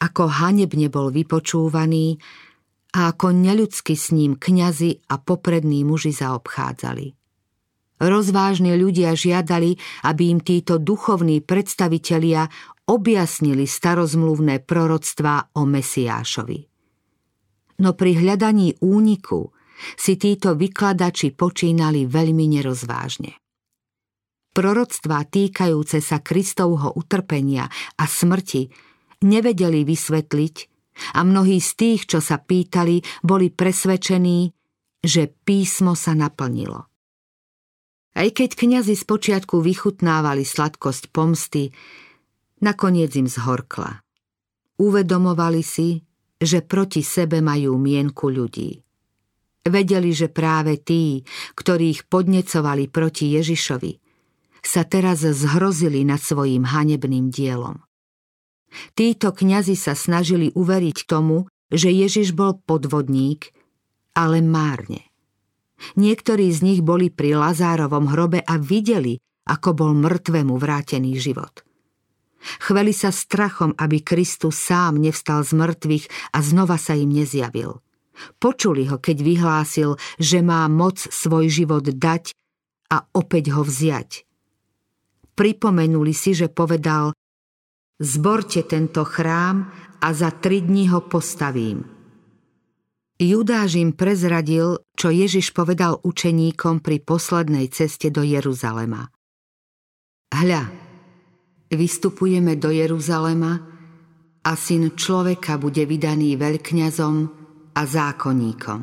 ako 0.03 0.27
hanebne 0.27 0.91
bol 0.91 1.07
vypočúvaný 1.07 2.19
a 2.99 3.15
ako 3.15 3.31
neľudsky 3.31 3.95
s 3.95 4.11
ním 4.11 4.35
kňazi 4.35 5.07
a 5.07 5.15
poprední 5.23 5.87
muži 5.87 6.11
zaobchádzali. 6.11 7.20
Rozvážni 8.01 8.73
ľudia 8.73 9.13
žiadali, 9.13 9.77
aby 10.09 10.23
im 10.33 10.41
títo 10.41 10.81
duchovní 10.81 11.45
predstavitelia 11.45 12.49
objasnili 12.89 13.69
starozmluvné 13.69 14.65
proroctvá 14.65 15.53
o 15.53 15.69
Mesiášovi 15.69 16.71
no 17.81 17.97
pri 17.97 18.21
hľadaní 18.21 18.77
úniku 18.85 19.49
si 19.97 20.13
títo 20.21 20.53
vykladači 20.53 21.33
počínali 21.33 22.05
veľmi 22.05 22.45
nerozvážne. 22.53 23.41
Proroctvá 24.53 25.25
týkajúce 25.25 25.97
sa 26.05 26.21
Kristovho 26.21 26.93
utrpenia 26.93 27.65
a 27.97 28.03
smrti 28.05 28.69
nevedeli 29.25 29.81
vysvetliť 29.81 30.55
a 31.17 31.25
mnohí 31.25 31.57
z 31.57 31.71
tých, 31.73 32.01
čo 32.05 32.19
sa 32.21 32.37
pýtali, 32.37 33.01
boli 33.25 33.49
presvedčení, 33.49 34.53
že 35.01 35.31
písmo 35.31 35.97
sa 35.97 36.13
naplnilo. 36.13 36.90
Aj 38.11 38.27
keď 38.27 38.59
kňazi 38.59 38.95
spočiatku 38.95 39.63
vychutnávali 39.63 40.43
sladkosť 40.43 41.15
pomsty, 41.15 41.71
nakoniec 42.59 43.15
im 43.15 43.27
zhorkla. 43.31 44.03
Uvedomovali 44.81 45.63
si, 45.63 46.03
že 46.41 46.65
proti 46.65 47.05
sebe 47.05 47.39
majú 47.39 47.77
mienku 47.77 48.27
ľudí. 48.33 48.81
Vedeli, 49.61 50.09
že 50.09 50.27
práve 50.27 50.81
tí, 50.81 51.21
ktorých 51.53 52.09
podnecovali 52.09 52.89
proti 52.89 53.37
Ježišovi, 53.37 53.93
sa 54.61 54.81
teraz 54.85 55.21
zhrozili 55.21 56.01
nad 56.01 56.17
svojím 56.17 56.65
hanebným 56.65 57.29
dielom. 57.29 57.81
Títo 58.97 59.35
kňazi 59.35 59.77
sa 59.77 59.93
snažili 59.93 60.49
uveriť 60.53 60.97
tomu, 61.05 61.45
že 61.69 61.93
Ježiš 61.93 62.33
bol 62.33 62.57
podvodník, 62.57 63.53
ale 64.17 64.41
márne. 64.41 65.10
Niektorí 65.97 66.49
z 66.53 66.59
nich 66.61 66.79
boli 66.85 67.09
pri 67.09 67.37
Lazárovom 67.37 68.09
hrobe 68.09 68.41
a 68.41 68.57
videli, 68.61 69.17
ako 69.49 69.73
bol 69.73 69.91
mŕtvemu 69.97 70.53
vrátený 70.57 71.17
život– 71.17 71.61
Chveli 72.41 72.89
sa 72.89 73.13
strachom, 73.13 73.77
aby 73.77 74.01
Kristus 74.01 74.57
sám 74.57 74.97
nevstal 74.97 75.45
z 75.45 75.53
mŕtvych 75.53 76.05
a 76.33 76.37
znova 76.41 76.77
sa 76.81 76.97
im 76.97 77.13
nezjavil. 77.13 77.79
Počuli 78.37 78.85
ho, 78.89 79.01
keď 79.01 79.17
vyhlásil, 79.21 79.97
že 80.17 80.45
má 80.45 80.65
moc 80.69 80.97
svoj 81.01 81.49
život 81.49 81.85
dať 81.85 82.33
a 82.91 83.05
opäť 83.17 83.53
ho 83.55 83.61
vziať. 83.65 84.25
Pripomenuli 85.37 86.13
si, 86.13 86.35
že 86.37 86.51
povedal 86.51 87.13
Zborte 88.01 88.65
tento 88.65 89.05
chrám 89.05 89.69
a 90.01 90.07
za 90.13 90.33
tri 90.33 90.65
dní 90.65 90.89
ho 90.89 91.05
postavím. 91.05 91.85
Judáš 93.21 93.77
im 93.77 93.93
prezradil, 93.93 94.81
čo 94.97 95.13
Ježiš 95.13 95.53
povedal 95.53 96.01
učeníkom 96.01 96.81
pri 96.81 97.05
poslednej 97.05 97.69
ceste 97.69 98.09
do 98.09 98.25
Jeruzalema. 98.25 99.13
Hľa, 100.33 100.63
vystupujeme 101.69 102.57
do 102.57 102.73
Jeruzalema 102.73 103.61
a 104.41 104.51
syn 104.57 104.97
človeka 104.97 105.61
bude 105.61 105.85
vydaný 105.85 106.33
veľkňazom 106.33 107.15
a 107.77 107.81
zákonníkom. 107.85 108.81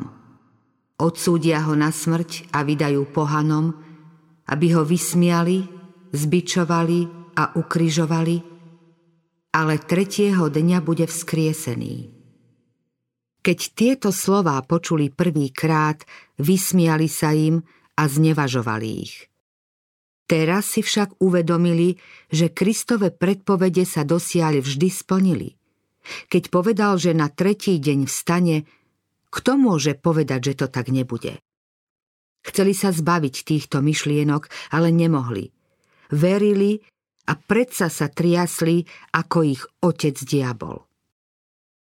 Odsúdia 1.03 1.67
ho 1.67 1.75
na 1.75 1.91
smrť 1.91 2.55
a 2.55 2.63
vydajú 2.63 3.11
pohanom, 3.11 3.75
aby 4.47 4.67
ho 4.79 4.87
vysmiali, 4.87 5.67
zbičovali 6.15 7.35
a 7.35 7.59
ukrižovali, 7.59 8.37
ale 9.51 9.75
tretieho 9.83 10.47
dňa 10.47 10.79
bude 10.79 11.11
vzkriesený. 11.11 12.18
Keď 13.39 13.59
tieto 13.73 14.11
slová 14.11 14.59
počuli 14.67 15.09
prvýkrát, 15.09 16.03
vysmiali 16.43 17.07
sa 17.07 17.33
im 17.33 17.63
a 17.99 18.03
znevažovali 18.05 18.89
ich. 19.03 19.29
Teraz 20.29 20.77
si 20.77 20.85
však 20.85 21.25
uvedomili, 21.25 21.97
že 22.29 22.53
Kristove 22.53 23.09
predpovede 23.09 23.89
sa 23.89 24.05
dosiaľ 24.05 24.61
vždy 24.61 24.89
splnili. 24.93 25.57
Keď 26.29 26.53
povedal, 26.53 27.01
že 27.01 27.17
na 27.17 27.33
tretí 27.33 27.81
deň 27.81 28.05
vstane, 28.05 28.69
kto 29.33 29.57
môže 29.57 29.97
povedať, 29.97 30.53
že 30.53 30.65
to 30.65 30.67
tak 30.69 30.93
nebude? 30.93 31.41
Chceli 32.45 32.73
sa 32.73 32.93
zbaviť 32.93 33.45
týchto 33.45 33.81
myšlienok, 33.85 34.73
ale 34.73 34.89
nemohli. 34.93 35.53
Verili 36.13 36.81
a 37.29 37.37
predsa 37.37 37.93
sa 37.93 38.09
triasli, 38.09 38.89
ako 39.13 39.39
ich 39.45 39.63
otec 39.85 40.17
diabol. 40.25 40.88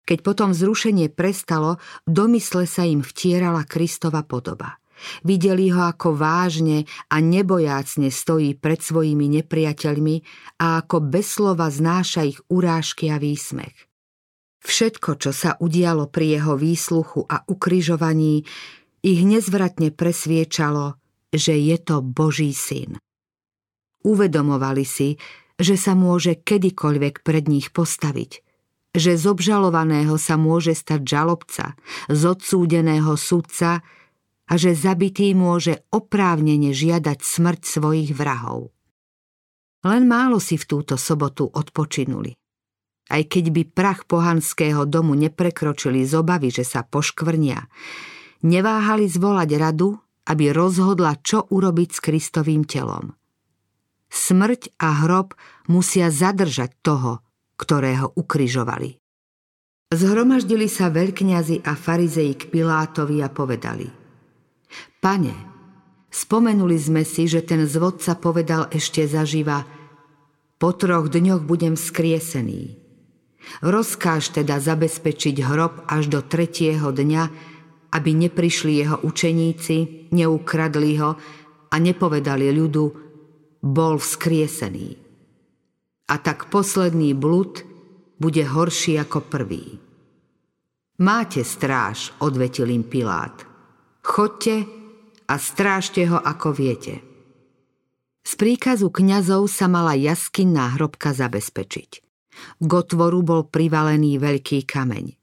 Keď 0.09 0.25
potom 0.25 0.57
zrušenie 0.57 1.13
prestalo, 1.13 1.77
domysle 2.09 2.65
sa 2.65 2.89
im 2.89 3.05
vtierala 3.05 3.69
Kristova 3.69 4.25
podoba– 4.25 4.75
Videli 5.23 5.71
ho, 5.71 5.83
ako 5.87 6.15
vážne 6.15 6.85
a 7.11 7.23
nebojácne 7.23 8.11
stojí 8.11 8.59
pred 8.59 8.83
svojimi 8.83 9.31
nepriateľmi 9.41 10.17
a 10.63 10.83
ako 10.83 10.97
bez 11.07 11.39
slova 11.39 11.71
znáša 11.71 12.27
ich 12.27 12.39
urážky 12.51 13.11
a 13.15 13.23
výsmech. 13.23 13.87
Všetko, 14.59 15.11
čo 15.23 15.31
sa 15.31 15.55
udialo 15.63 16.11
pri 16.11 16.39
jeho 16.39 16.59
výsluchu 16.59 17.23
a 17.25 17.47
ukrižovaní, 17.47 18.43
ich 19.07 19.21
nezvratne 19.23 19.95
presviečalo, 19.95 20.99
že 21.31 21.55
je 21.55 21.77
to 21.79 22.03
Boží 22.03 22.51
syn. 22.51 22.99
Uvedomovali 24.03 24.83
si, 24.83 25.15
že 25.59 25.79
sa 25.79 25.95
môže 25.95 26.39
kedykoľvek 26.43 27.23
pred 27.23 27.45
nich 27.47 27.71
postaviť, 27.71 28.48
že 28.99 29.17
z 29.17 29.25
obžalovaného 29.31 30.19
sa 30.19 30.35
môže 30.35 30.75
stať 30.75 31.07
žalobca, 31.07 31.79
z 32.11 32.23
odsúdeného 32.27 33.15
sudca 33.15 33.81
a 34.49 34.53
že 34.57 34.75
zabitý 34.75 35.33
môže 35.33 35.87
oprávnene 35.95 36.75
žiadať 36.75 37.19
smrť 37.23 37.61
svojich 37.63 38.11
vrahov. 38.13 38.75
Len 39.87 40.05
málo 40.11 40.43
si 40.43 40.59
v 40.59 40.67
túto 40.67 40.99
sobotu 40.99 41.47
odpočinuli. 41.47 42.35
Aj 43.09 43.23
keď 43.25 43.45
by 43.55 43.63
prach 43.73 44.05
pohanského 44.05 44.85
domu 44.85 45.17
neprekročili 45.17 46.05
z 46.05 46.19
obavy, 46.21 46.53
že 46.53 46.67
sa 46.67 46.85
poškvrnia, 46.85 47.65
neváhali 48.45 49.09
zvolať 49.09 49.51
radu, 49.57 49.97
aby 50.29 50.53
rozhodla, 50.53 51.17
čo 51.25 51.49
urobiť 51.49 51.89
s 51.89 51.99
Kristovým 52.05 52.69
telom. 52.69 53.17
Smrť 54.13 54.77
a 54.77 55.05
hrob 55.05 55.33
musia 55.69 56.13
zadržať 56.13 56.77
toho, 56.85 57.25
ktorého 57.59 58.15
ukrižovali. 58.15 58.97
Zhromaždili 59.91 60.71
sa 60.71 60.89
veľkňazi 60.89 61.67
a 61.67 61.75
farizei 61.75 62.39
k 62.39 62.47
Pilátovi 62.49 63.19
a 63.21 63.29
povedali– 63.29 63.89
Pane, 64.99 65.35
spomenuli 66.11 66.75
sme 66.75 67.07
si, 67.07 67.31
že 67.31 67.47
ten 67.47 67.63
zvodca 67.71 68.19
povedal 68.19 68.67
ešte 68.75 69.07
zaživa 69.07 69.63
po 70.59 70.75
troch 70.75 71.07
dňoch 71.07 71.47
budem 71.47 71.79
skriesený. 71.79 72.75
Rozkáž 73.63 74.35
teda 74.35 74.59
zabezpečiť 74.59 75.39
hrob 75.47 75.87
až 75.87 76.11
do 76.11 76.21
tretieho 76.21 76.91
dňa, 76.91 77.25
aby 77.95 78.11
neprišli 78.11 78.83
jeho 78.83 78.99
učeníci, 79.07 80.11
neukradli 80.11 80.99
ho 80.99 81.15
a 81.71 81.75
nepovedali 81.79 82.51
ľudu, 82.51 82.85
bol 83.63 84.03
vzkriesený. 84.03 85.08
A 86.09 86.15
tak 86.17 86.49
posledný 86.49 87.13
blud 87.13 87.61
bude 88.17 88.43
horší 88.45 88.99
ako 88.99 89.29
prvý. 89.29 89.79
Máte 90.99 91.47
stráž, 91.47 92.11
odvetil 92.19 92.67
im 92.75 92.83
Pilát. 92.83 93.47
Chodte 94.03 94.67
a 95.29 95.35
strážte 95.39 96.03
ho, 96.11 96.19
ako 96.19 96.51
viete. 96.51 96.99
Z 98.27 98.33
príkazu 98.35 98.91
kňazov 98.91 99.47
sa 99.47 99.71
mala 99.71 99.95
jaskinná 99.95 100.75
hrobka 100.75 101.15
zabezpečiť. 101.15 101.91
K 102.61 102.71
otvoru 102.71 103.23
bol 103.23 103.47
privalený 103.47 104.19
veľký 104.19 104.67
kameň. 104.67 105.17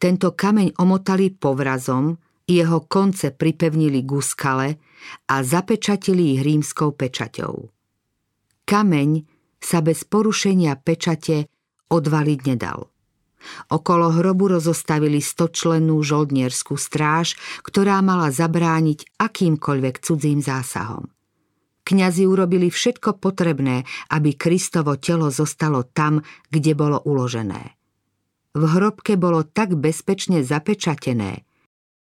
Tento 0.00 0.32
kameň 0.32 0.80
omotali 0.80 1.28
povrazom 1.30 2.16
jeho 2.48 2.88
konce 2.88 3.36
pripevnili 3.36 4.00
k 4.00 4.10
skale 4.24 4.68
a 5.28 5.44
zapečatili 5.44 6.34
ich 6.34 6.40
rímskou 6.40 6.96
pečaťou. 6.96 7.68
Kameň 8.64 9.10
sa 9.58 9.82
bez 9.82 10.06
porušenia 10.06 10.78
pečate 10.78 11.50
odvaliť 11.90 12.40
nedal. 12.46 12.88
Okolo 13.70 14.10
hrobu 14.18 14.58
rozostavili 14.58 15.22
stočlennú 15.22 16.02
žoldnierskú 16.02 16.74
stráž, 16.74 17.38
ktorá 17.62 18.02
mala 18.02 18.34
zabrániť 18.34 19.14
akýmkoľvek 19.18 19.94
cudzím 20.02 20.42
zásahom. 20.42 21.06
Kňazi 21.86 22.28
urobili 22.28 22.68
všetko 22.68 23.16
potrebné, 23.16 23.88
aby 24.12 24.36
Kristovo 24.36 25.00
telo 25.00 25.32
zostalo 25.32 25.88
tam, 25.88 26.20
kde 26.52 26.76
bolo 26.76 27.00
uložené. 27.08 27.80
V 28.52 28.62
hrobke 28.68 29.16
bolo 29.16 29.46
tak 29.46 29.72
bezpečne 29.78 30.44
zapečatené, 30.44 31.48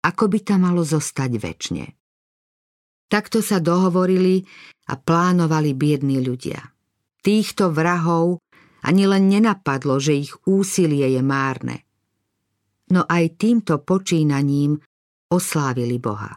ako 0.01 0.25
by 0.33 0.39
tam 0.41 0.65
malo 0.65 0.87
zostať 0.87 1.31
väčšine. 1.37 1.87
Takto 3.13 3.45
sa 3.45 3.61
dohovorili 3.61 4.49
a 4.89 4.97
plánovali 4.97 5.77
biední 5.77 6.25
ľudia. 6.25 6.74
Týchto 7.25 7.73
vrahov 7.73 8.45
ani 8.85 9.09
len 9.09 9.33
nenapadlo, 9.33 9.97
že 9.97 10.13
ich 10.13 10.37
úsilie 10.45 11.09
je 11.09 11.23
márne. 11.25 11.89
No 12.93 13.09
aj 13.09 13.41
týmto 13.41 13.81
počínaním 13.81 14.77
oslávili 15.33 15.97
Boha. 15.97 16.37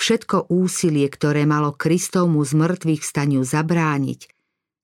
Všetko 0.00 0.48
úsilie, 0.48 1.04
ktoré 1.04 1.44
malo 1.44 1.76
Kristovmu 1.76 2.40
z 2.48 2.52
mŕtvych 2.56 3.02
staniu 3.04 3.44
zabrániť, 3.44 4.32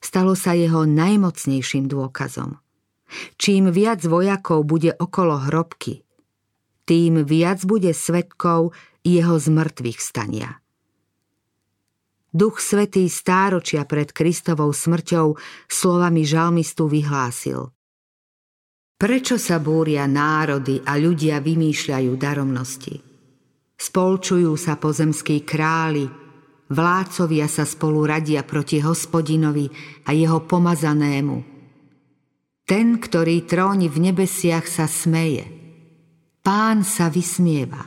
stalo 0.04 0.36
sa 0.36 0.52
jeho 0.52 0.84
najmocnejším 0.84 1.88
dôkazom. 1.88 2.60
Čím 3.40 3.72
viac 3.72 4.04
vojakov 4.04 4.68
bude 4.68 4.92
okolo 4.92 5.48
hrobky, 5.48 6.04
tým 6.86 7.24
viac 7.24 7.64
bude 7.64 7.90
svetkov 7.96 8.76
jeho 9.00 9.34
zmrtvých 9.40 9.98
stania. 9.98 10.60
Duch 12.32 12.58
Svetý 12.60 13.06
stáročia 13.06 13.86
pred 13.86 14.10
Kristovou 14.10 14.74
smrťou 14.74 15.38
slovami 15.70 16.22
žalmistu 16.26 16.90
vyhlásil. 16.90 17.70
Prečo 18.96 19.36
sa 19.36 19.60
búria 19.60 20.08
národy 20.08 20.80
a 20.80 20.96
ľudia 20.96 21.44
vymýšľajú 21.44 22.12
daromnosti? 22.16 22.96
Spolčujú 23.76 24.56
sa 24.56 24.80
pozemskí 24.80 25.44
králi, 25.44 26.08
vládcovia 26.72 27.44
sa 27.44 27.68
spolu 27.68 28.08
radia 28.08 28.40
proti 28.40 28.80
hospodinovi 28.80 29.68
a 30.08 30.16
jeho 30.16 30.40
pomazanému. 30.48 31.36
Ten, 32.66 32.98
ktorý 32.98 33.44
tróni 33.44 33.92
v 33.92 34.10
nebesiach, 34.10 34.64
sa 34.64 34.88
smeje. 34.88 35.44
Pán 36.40 36.82
sa 36.82 37.12
vysmieva. 37.12 37.86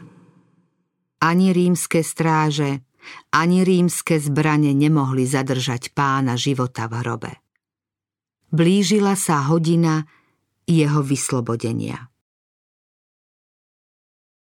Ani 1.19 1.51
rímske 1.51 1.99
stráže, 1.99 2.85
ani 3.31 3.61
rímske 3.61 4.17
zbrane 4.17 4.73
nemohli 4.73 5.23
zadržať 5.23 5.93
pána 5.93 6.33
života 6.35 6.89
v 6.89 6.93
hrobe. 7.05 7.31
Blížila 8.49 9.13
sa 9.13 9.45
hodina 9.45 10.09
jeho 10.65 11.05
vyslobodenia. 11.05 12.08